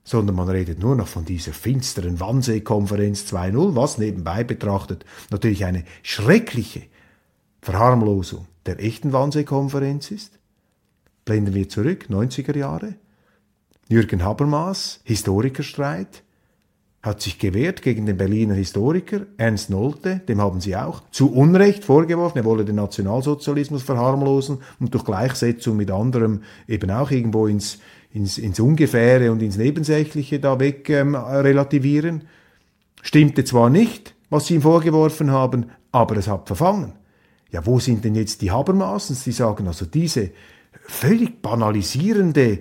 sondern 0.04 0.36
man 0.36 0.50
redet 0.50 0.80
nur 0.80 0.96
noch 0.96 1.08
von 1.08 1.24
dieser 1.24 1.54
finsteren 1.54 2.20
Wannsee-Konferenz 2.20 3.32
2.0, 3.32 3.76
was 3.76 4.00
nebenbei 4.00 4.44
betrachtet 4.44 5.06
natürlich 5.30 5.66
eine 5.66 5.84
schreckliche 6.02 6.82
Verharmlosung 7.62 8.48
der 8.66 8.84
echten 8.84 9.14
Wannsee-Konferenz 9.14 10.10
ist. 10.10 10.40
Blenden 11.26 11.54
wir 11.54 11.70
zurück, 11.70 12.08
90er 12.10 12.58
Jahre. 12.58 12.96
Jürgen 13.88 14.24
Habermas, 14.24 15.00
Historikerstreit, 15.04 16.24
hat 17.04 17.22
sich 17.22 17.38
gewehrt 17.38 17.82
gegen 17.82 18.06
den 18.06 18.18
Berliner 18.18 18.54
Historiker 18.56 19.22
Ernst 19.38 19.70
Nolte, 19.70 20.22
dem 20.28 20.40
haben 20.40 20.62
sie 20.62 20.76
auch 20.76 21.02
zu 21.12 21.32
Unrecht 21.32 21.84
vorgeworfen, 21.84 22.38
er 22.38 22.46
wolle 22.46 22.66
den 22.66 22.76
Nationalsozialismus 22.76 23.84
verharmlosen 23.84 24.60
und 24.80 24.94
durch 24.94 25.06
Gleichsetzung 25.06 25.78
mit 25.78 25.90
anderem 25.90 26.42
eben 26.68 26.90
auch 26.92 27.10
irgendwo 27.10 27.48
ins, 27.48 27.80
ins, 28.12 28.38
ins 28.38 28.60
Ungefähre 28.60 29.32
und 29.32 29.42
ins 29.42 29.58
Nebensächliche 29.58 30.40
da 30.40 30.60
weg 30.60 30.90
ähm, 30.90 31.16
relativieren. 31.16 32.26
Stimmte 33.02 33.44
zwar 33.44 33.70
nicht, 33.72 34.16
was 34.30 34.48
sie 34.48 34.56
ihm 34.56 34.62
vorgeworfen 34.62 35.32
haben, 35.32 35.72
aber 35.92 36.18
es 36.18 36.28
hat 36.28 36.48
verfangen 36.48 36.94
ja, 37.52 37.66
wo 37.66 37.80
sind 37.80 38.06
denn 38.06 38.16
jetzt 38.16 38.42
die 38.42 38.52
Habermasens, 38.52 39.24
die 39.24 39.32
sagen, 39.32 39.68
also 39.68 39.86
diese 39.86 40.32
völlig 40.88 41.42
banalisierende, 41.42 42.60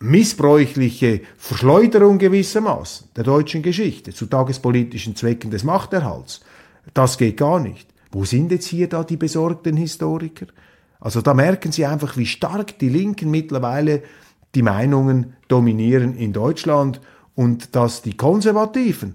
missbräuchliche 0.00 1.22
Verschleuderung 1.38 2.18
gewissermaßen 2.18 3.08
der 3.16 3.24
deutschen 3.24 3.62
Geschichte 3.62 4.12
zu 4.12 4.26
tagespolitischen 4.26 5.16
Zwecken 5.16 5.50
des 5.50 5.64
Machterhalts, 5.64 6.40
das 6.92 7.16
geht 7.16 7.38
gar 7.38 7.60
nicht. 7.60 7.88
Wo 8.10 8.24
sind 8.24 8.52
jetzt 8.52 8.66
hier 8.66 8.88
da 8.88 9.02
die 9.02 9.16
besorgten 9.16 9.76
Historiker? 9.76 10.46
Also 11.00 11.20
da 11.22 11.32
merken 11.32 11.72
Sie 11.72 11.86
einfach, 11.86 12.16
wie 12.16 12.26
stark 12.26 12.78
die 12.78 12.88
Linken 12.88 13.30
mittlerweile 13.30 14.02
die 14.54 14.62
Meinungen 14.62 15.34
dominieren 15.48 16.16
in 16.16 16.32
Deutschland 16.32 17.00
und 17.34 17.74
dass 17.74 18.02
die 18.02 18.16
Konservativen 18.16 19.14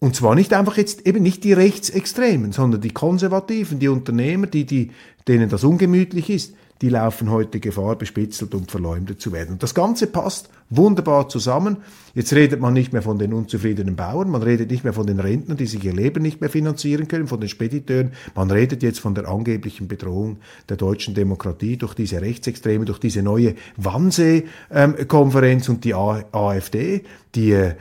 und 0.00 0.16
zwar 0.16 0.34
nicht 0.34 0.52
einfach 0.54 0.76
jetzt 0.78 1.06
eben 1.06 1.22
nicht 1.22 1.44
die 1.44 1.52
Rechtsextremen, 1.52 2.52
sondern 2.52 2.80
die 2.80 2.90
Konservativen, 2.90 3.78
die 3.78 3.88
Unternehmer, 3.88 4.46
die, 4.46 4.64
die, 4.64 4.90
denen 5.28 5.50
das 5.50 5.62
ungemütlich 5.62 6.30
ist, 6.30 6.54
die 6.80 6.88
laufen 6.88 7.30
heute 7.30 7.60
Gefahr, 7.60 7.96
bespitzelt 7.96 8.54
und 8.54 8.70
verleumdet 8.70 9.20
zu 9.20 9.32
werden. 9.32 9.52
Und 9.52 9.62
das 9.62 9.74
Ganze 9.74 10.06
passt 10.06 10.48
wunderbar 10.70 11.28
zusammen. 11.28 11.78
Jetzt 12.14 12.32
redet 12.32 12.60
man 12.60 12.72
nicht 12.72 12.92
mehr 12.92 13.02
von 13.02 13.18
den 13.18 13.32
unzufriedenen 13.32 13.94
Bauern, 13.94 14.30
man 14.30 14.42
redet 14.42 14.70
nicht 14.70 14.82
mehr 14.82 14.92
von 14.92 15.06
den 15.06 15.20
Rentnern, 15.20 15.56
die 15.56 15.66
sich 15.66 15.84
ihr 15.84 15.92
Leben 15.92 16.22
nicht 16.22 16.40
mehr 16.40 16.50
finanzieren 16.50 17.06
können, 17.06 17.28
von 17.28 17.40
den 17.40 17.48
Spediteuren, 17.48 18.12
man 18.34 18.50
redet 18.50 18.82
jetzt 18.82 18.98
von 18.98 19.14
der 19.14 19.28
angeblichen 19.28 19.86
Bedrohung 19.86 20.38
der 20.68 20.76
deutschen 20.76 21.14
Demokratie 21.14 21.76
durch 21.76 21.94
diese 21.94 22.20
Rechtsextreme, 22.20 22.84
durch 22.84 22.98
diese 22.98 23.22
neue 23.22 23.54
Wannsee-Konferenz 23.76 25.68
und 25.68 25.84
die 25.84 25.94
AfD, 25.94 27.02
die, 27.36 27.52
äh, 27.52 27.74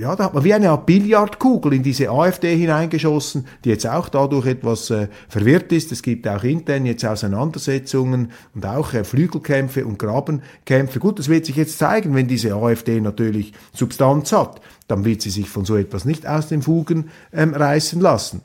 ja, 0.00 0.16
da 0.16 0.24
hat 0.24 0.34
man 0.34 0.42
wie 0.42 0.52
eine 0.52 0.70
Art 0.70 0.86
Billardkugel 0.86 1.72
in 1.72 1.84
diese 1.84 2.10
AfD 2.10 2.56
hineingeschossen, 2.56 3.46
die 3.64 3.68
jetzt 3.68 3.86
auch 3.86 4.08
dadurch 4.08 4.46
etwas 4.46 4.90
äh, 4.90 5.06
verwirrt 5.28 5.70
ist. 5.70 5.92
Es 5.92 6.02
gibt 6.02 6.26
auch 6.26 6.42
intern 6.42 6.84
jetzt 6.84 7.04
Auseinandersetzungen 7.04 8.32
und 8.54 8.66
auch 8.66 8.92
äh, 8.92 9.04
Flügelkämpfe 9.04 9.86
und 9.86 10.00
Grabenkämpfe. 10.00 10.98
Gut, 10.98 11.20
das 11.20 11.28
wird 11.28 11.46
sich 11.46 11.54
jetzt 11.54 11.78
zeigen 11.78 11.95
zeigen, 11.96 12.14
wenn 12.14 12.28
diese 12.28 12.54
AfD 12.54 13.00
natürlich 13.00 13.52
Substanz 13.72 14.32
hat, 14.32 14.60
dann 14.86 15.04
wird 15.04 15.22
sie 15.22 15.30
sich 15.30 15.48
von 15.48 15.64
so 15.64 15.76
etwas 15.76 16.04
nicht 16.04 16.26
aus 16.26 16.48
den 16.48 16.62
Fugen 16.62 17.10
ähm, 17.32 17.54
reißen 17.54 18.00
lassen. 18.00 18.42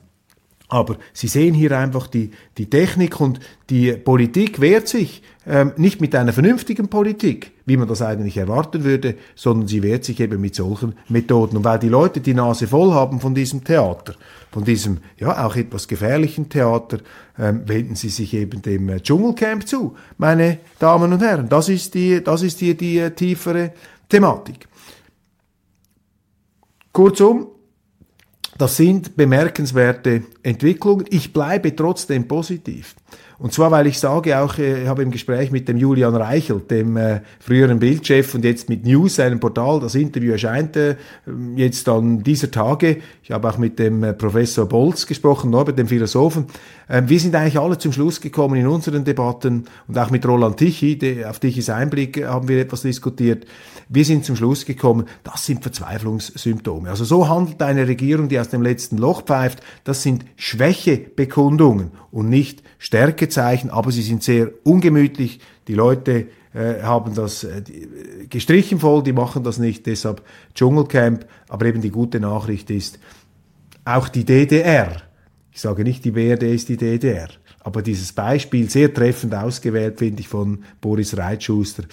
Aber 0.68 0.96
Sie 1.12 1.28
sehen 1.28 1.54
hier 1.54 1.76
einfach 1.78 2.06
die, 2.06 2.30
die 2.56 2.70
Technik 2.70 3.20
und 3.20 3.40
die 3.68 3.92
Politik 3.92 4.60
wehrt 4.60 4.88
sich 4.88 5.22
ähm, 5.46 5.72
nicht 5.76 6.00
mit 6.00 6.14
einer 6.14 6.32
vernünftigen 6.32 6.88
Politik, 6.88 7.52
wie 7.66 7.76
man 7.76 7.88
das 7.88 8.00
eigentlich 8.00 8.36
erwarten 8.36 8.84
würde, 8.84 9.16
sondern 9.34 9.66
sie 9.66 9.82
wehrt 9.82 10.04
sich 10.04 10.20
eben 10.20 10.40
mit 10.40 10.54
solchen 10.54 10.94
Methoden. 11.08 11.56
Und 11.56 11.64
weil 11.64 11.78
die 11.78 11.88
Leute 11.88 12.20
die 12.20 12.34
Nase 12.34 12.68
voll 12.68 12.92
haben 12.92 13.20
von 13.20 13.34
diesem 13.34 13.64
Theater, 13.64 14.14
von 14.50 14.64
diesem 14.64 14.98
ja 15.18 15.44
auch 15.44 15.56
etwas 15.56 15.88
gefährlichen 15.88 16.48
Theater, 16.48 16.98
ähm, 17.38 17.62
wenden 17.66 17.96
sie 17.96 18.08
sich 18.08 18.34
eben 18.34 18.62
dem 18.62 18.88
äh, 18.88 19.00
Dschungelcamp 19.00 19.66
zu, 19.66 19.96
meine 20.16 20.58
Damen 20.78 21.12
und 21.12 21.22
Herren. 21.22 21.48
Das 21.48 21.68
ist 21.68 21.94
die, 21.94 22.22
das 22.22 22.42
ist 22.42 22.60
hier 22.60 22.76
die 22.76 22.98
äh, 22.98 23.10
tiefere 23.10 23.72
Thematik. 24.08 24.68
Kurzum, 26.92 27.48
das 28.58 28.76
sind 28.76 29.16
bemerkenswerte 29.16 30.22
Entwicklungen. 30.42 31.06
Ich 31.10 31.32
bleibe 31.32 31.74
trotzdem 31.74 32.28
positiv. 32.28 32.94
Und 33.42 33.52
zwar, 33.52 33.72
weil 33.72 33.88
ich 33.88 33.98
sage 33.98 34.38
auch, 34.38 34.56
äh, 34.58 34.82
ich 34.82 34.88
habe 34.88 35.02
im 35.02 35.10
Gespräch 35.10 35.50
mit 35.50 35.66
dem 35.66 35.76
Julian 35.76 36.14
Reichelt, 36.14 36.70
dem 36.70 36.96
äh, 36.96 37.22
früheren 37.40 37.80
Bildchef 37.80 38.36
und 38.36 38.44
jetzt 38.44 38.68
mit 38.68 38.86
News, 38.86 39.18
einem 39.18 39.40
Portal, 39.40 39.80
das 39.80 39.96
Interview 39.96 40.30
erscheint 40.30 40.76
äh, 40.76 40.94
jetzt 41.56 41.88
an 41.88 42.22
dieser 42.22 42.52
Tage. 42.52 42.98
Ich 43.24 43.32
habe 43.32 43.50
auch 43.50 43.58
mit 43.58 43.80
dem 43.80 44.16
Professor 44.16 44.66
Bolz 44.66 45.08
gesprochen, 45.08 45.50
Norbert, 45.50 45.76
dem 45.76 45.88
Philosophen. 45.88 46.46
Ähm, 46.88 47.08
wir 47.08 47.18
sind 47.18 47.34
eigentlich 47.34 47.58
alle 47.58 47.78
zum 47.78 47.92
Schluss 47.92 48.20
gekommen 48.20 48.54
in 48.60 48.68
unseren 48.68 49.04
Debatten 49.04 49.64
und 49.88 49.98
auch 49.98 50.10
mit 50.10 50.24
Roland 50.24 50.58
Tichy, 50.58 51.24
auf 51.28 51.40
Tichys 51.40 51.68
Einblick 51.68 52.24
haben 52.24 52.46
wir 52.46 52.60
etwas 52.60 52.82
diskutiert. 52.82 53.44
Wir 53.88 54.04
sind 54.04 54.24
zum 54.24 54.36
Schluss 54.36 54.64
gekommen, 54.64 55.06
das 55.24 55.44
sind 55.44 55.62
Verzweiflungssymptome. 55.62 56.88
Also 56.88 57.04
so 57.04 57.28
handelt 57.28 57.60
eine 57.60 57.88
Regierung, 57.88 58.28
die 58.28 58.38
aus 58.38 58.48
dem 58.50 58.62
letzten 58.62 58.98
Loch 58.98 59.22
pfeift. 59.22 59.62
Das 59.82 60.02
sind 60.02 60.24
Schwächebekundungen 60.44 61.92
und 62.10 62.28
nicht 62.28 62.64
Stärkezeichen, 62.78 63.70
aber 63.70 63.92
sie 63.92 64.02
sind 64.02 64.24
sehr 64.24 64.50
ungemütlich. 64.64 65.38
Die 65.68 65.74
Leute 65.74 66.26
äh, 66.52 66.82
haben 66.82 67.14
das 67.14 67.44
äh, 67.44 67.62
gestrichen 68.28 68.80
voll, 68.80 69.04
die 69.04 69.12
machen 69.12 69.44
das 69.44 69.58
nicht, 69.58 69.86
deshalb 69.86 70.20
Dschungelcamp. 70.52 71.26
Aber 71.48 71.66
eben 71.66 71.80
die 71.80 71.92
gute 71.92 72.18
Nachricht 72.18 72.70
ist, 72.70 72.98
auch 73.84 74.08
die 74.08 74.24
DDR, 74.24 75.02
ich 75.52 75.60
sage 75.60 75.84
nicht, 75.84 76.04
die 76.04 76.10
BRD 76.10 76.42
ist 76.42 76.68
die 76.68 76.76
DDR, 76.76 77.28
aber 77.60 77.80
dieses 77.80 78.12
Beispiel 78.12 78.68
sehr 78.68 78.92
treffend 78.92 79.36
ausgewählt, 79.36 80.00
finde 80.00 80.22
ich, 80.22 80.28
von 80.28 80.64
Boris 80.80 81.16
Reitschuster. 81.16 81.84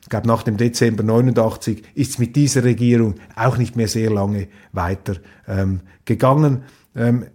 Ich 0.00 0.08
glaube, 0.08 0.28
nach 0.28 0.44
dem 0.44 0.56
Dezember 0.56 1.02
89 1.02 1.82
ist 1.94 2.12
es 2.12 2.18
mit 2.18 2.36
dieser 2.36 2.64
Regierung 2.64 3.16
auch 3.36 3.58
nicht 3.58 3.76
mehr 3.76 3.88
sehr 3.88 4.08
lange 4.08 4.48
weiter 4.72 5.16
ähm, 5.46 5.80
gegangen. 6.06 6.62
Ähm, 6.96 7.26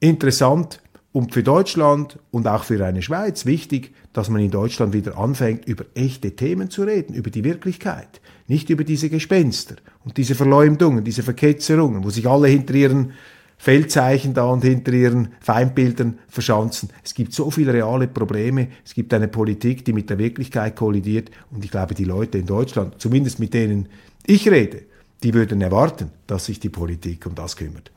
interessant, 0.00 0.80
und 1.12 1.34
für 1.34 1.42
Deutschland 1.42 2.18
und 2.30 2.46
auch 2.46 2.64
für 2.64 2.84
eine 2.84 3.02
Schweiz 3.02 3.46
wichtig, 3.46 3.92
dass 4.12 4.28
man 4.28 4.40
in 4.40 4.50
Deutschland 4.50 4.92
wieder 4.92 5.18
anfängt, 5.18 5.66
über 5.66 5.84
echte 5.94 6.36
Themen 6.36 6.70
zu 6.70 6.84
reden, 6.84 7.14
über 7.14 7.30
die 7.30 7.44
Wirklichkeit, 7.44 8.20
nicht 8.46 8.70
über 8.70 8.84
diese 8.84 9.08
Gespenster 9.08 9.76
und 10.04 10.16
diese 10.16 10.34
Verleumdungen, 10.34 11.04
diese 11.04 11.22
Verketzerungen, 11.22 12.04
wo 12.04 12.10
sich 12.10 12.28
alle 12.28 12.48
hinter 12.48 12.74
ihren 12.74 13.12
Feldzeichen 13.58 14.32
da 14.34 14.44
und 14.44 14.64
hinter 14.64 14.92
ihren 14.92 15.32
Feindbildern 15.40 16.18
verschanzen. 16.28 16.90
Es 17.04 17.12
gibt 17.12 17.34
so 17.34 17.50
viele 17.50 17.74
reale 17.74 18.08
Probleme, 18.08 18.68
es 18.84 18.94
gibt 18.94 19.12
eine 19.12 19.28
Politik, 19.28 19.84
die 19.84 19.92
mit 19.92 20.08
der 20.08 20.18
Wirklichkeit 20.18 20.76
kollidiert 20.76 21.30
und 21.50 21.64
ich 21.64 21.70
glaube, 21.70 21.94
die 21.94 22.04
Leute 22.04 22.38
in 22.38 22.46
Deutschland, 22.46 22.94
zumindest 22.98 23.38
mit 23.38 23.52
denen 23.52 23.88
ich 24.24 24.48
rede, 24.48 24.82
die 25.22 25.34
würden 25.34 25.60
erwarten, 25.60 26.10
dass 26.26 26.46
sich 26.46 26.60
die 26.60 26.70
Politik 26.70 27.26
um 27.26 27.34
das 27.34 27.56
kümmert. 27.56 27.90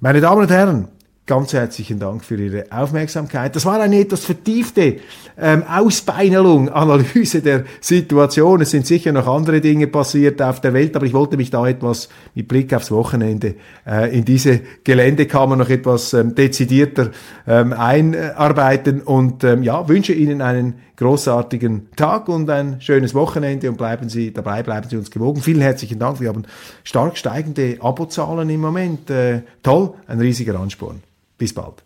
Meine 0.00 0.20
Damen 0.20 0.42
und 0.42 0.50
Herren, 0.50 0.88
Ganz 1.26 1.52
herzlichen 1.54 1.98
Dank 1.98 2.24
für 2.24 2.36
Ihre 2.36 2.66
Aufmerksamkeit. 2.70 3.56
Das 3.56 3.66
war 3.66 3.80
eine 3.80 3.98
etwas 3.98 4.24
vertiefte 4.24 4.98
ähm, 5.36 5.64
Ausbeinelung, 5.64 6.68
Analyse 6.68 7.42
der 7.42 7.64
Situation. 7.80 8.60
Es 8.60 8.70
sind 8.70 8.86
sicher 8.86 9.10
noch 9.10 9.26
andere 9.26 9.60
Dinge 9.60 9.88
passiert 9.88 10.40
auf 10.40 10.60
der 10.60 10.72
Welt, 10.72 10.94
aber 10.94 11.04
ich 11.04 11.14
wollte 11.14 11.36
mich 11.36 11.50
da 11.50 11.66
etwas 11.66 12.10
mit 12.36 12.46
Blick 12.46 12.72
aufs 12.72 12.92
Wochenende 12.92 13.56
äh, 13.84 14.16
in 14.16 14.24
diese 14.24 14.60
Geländekammer 14.84 15.56
noch 15.56 15.68
etwas 15.68 16.14
ähm, 16.14 16.36
dezidierter 16.36 17.10
ähm, 17.48 17.72
einarbeiten 17.72 19.00
und 19.00 19.42
ähm, 19.42 19.64
ja, 19.64 19.88
wünsche 19.88 20.12
Ihnen 20.12 20.40
einen 20.40 20.74
großartigen 20.94 21.88
Tag 21.96 22.28
und 22.28 22.48
ein 22.50 22.80
schönes 22.80 23.14
Wochenende 23.14 23.68
und 23.68 23.78
bleiben 23.78 24.08
Sie 24.08 24.32
dabei, 24.32 24.62
bleiben 24.62 24.88
Sie 24.88 24.96
uns 24.96 25.10
gewogen. 25.10 25.42
Vielen 25.42 25.60
herzlichen 25.60 25.98
Dank. 25.98 26.20
Wir 26.20 26.28
haben 26.28 26.44
stark 26.84 27.18
steigende 27.18 27.78
Abozahlen 27.80 28.48
im 28.48 28.60
Moment. 28.60 29.10
Äh, 29.10 29.40
toll, 29.64 29.94
ein 30.06 30.20
riesiger 30.20 30.60
Ansporn. 30.60 31.02
Bis 31.38 31.52
bald. 31.52 31.84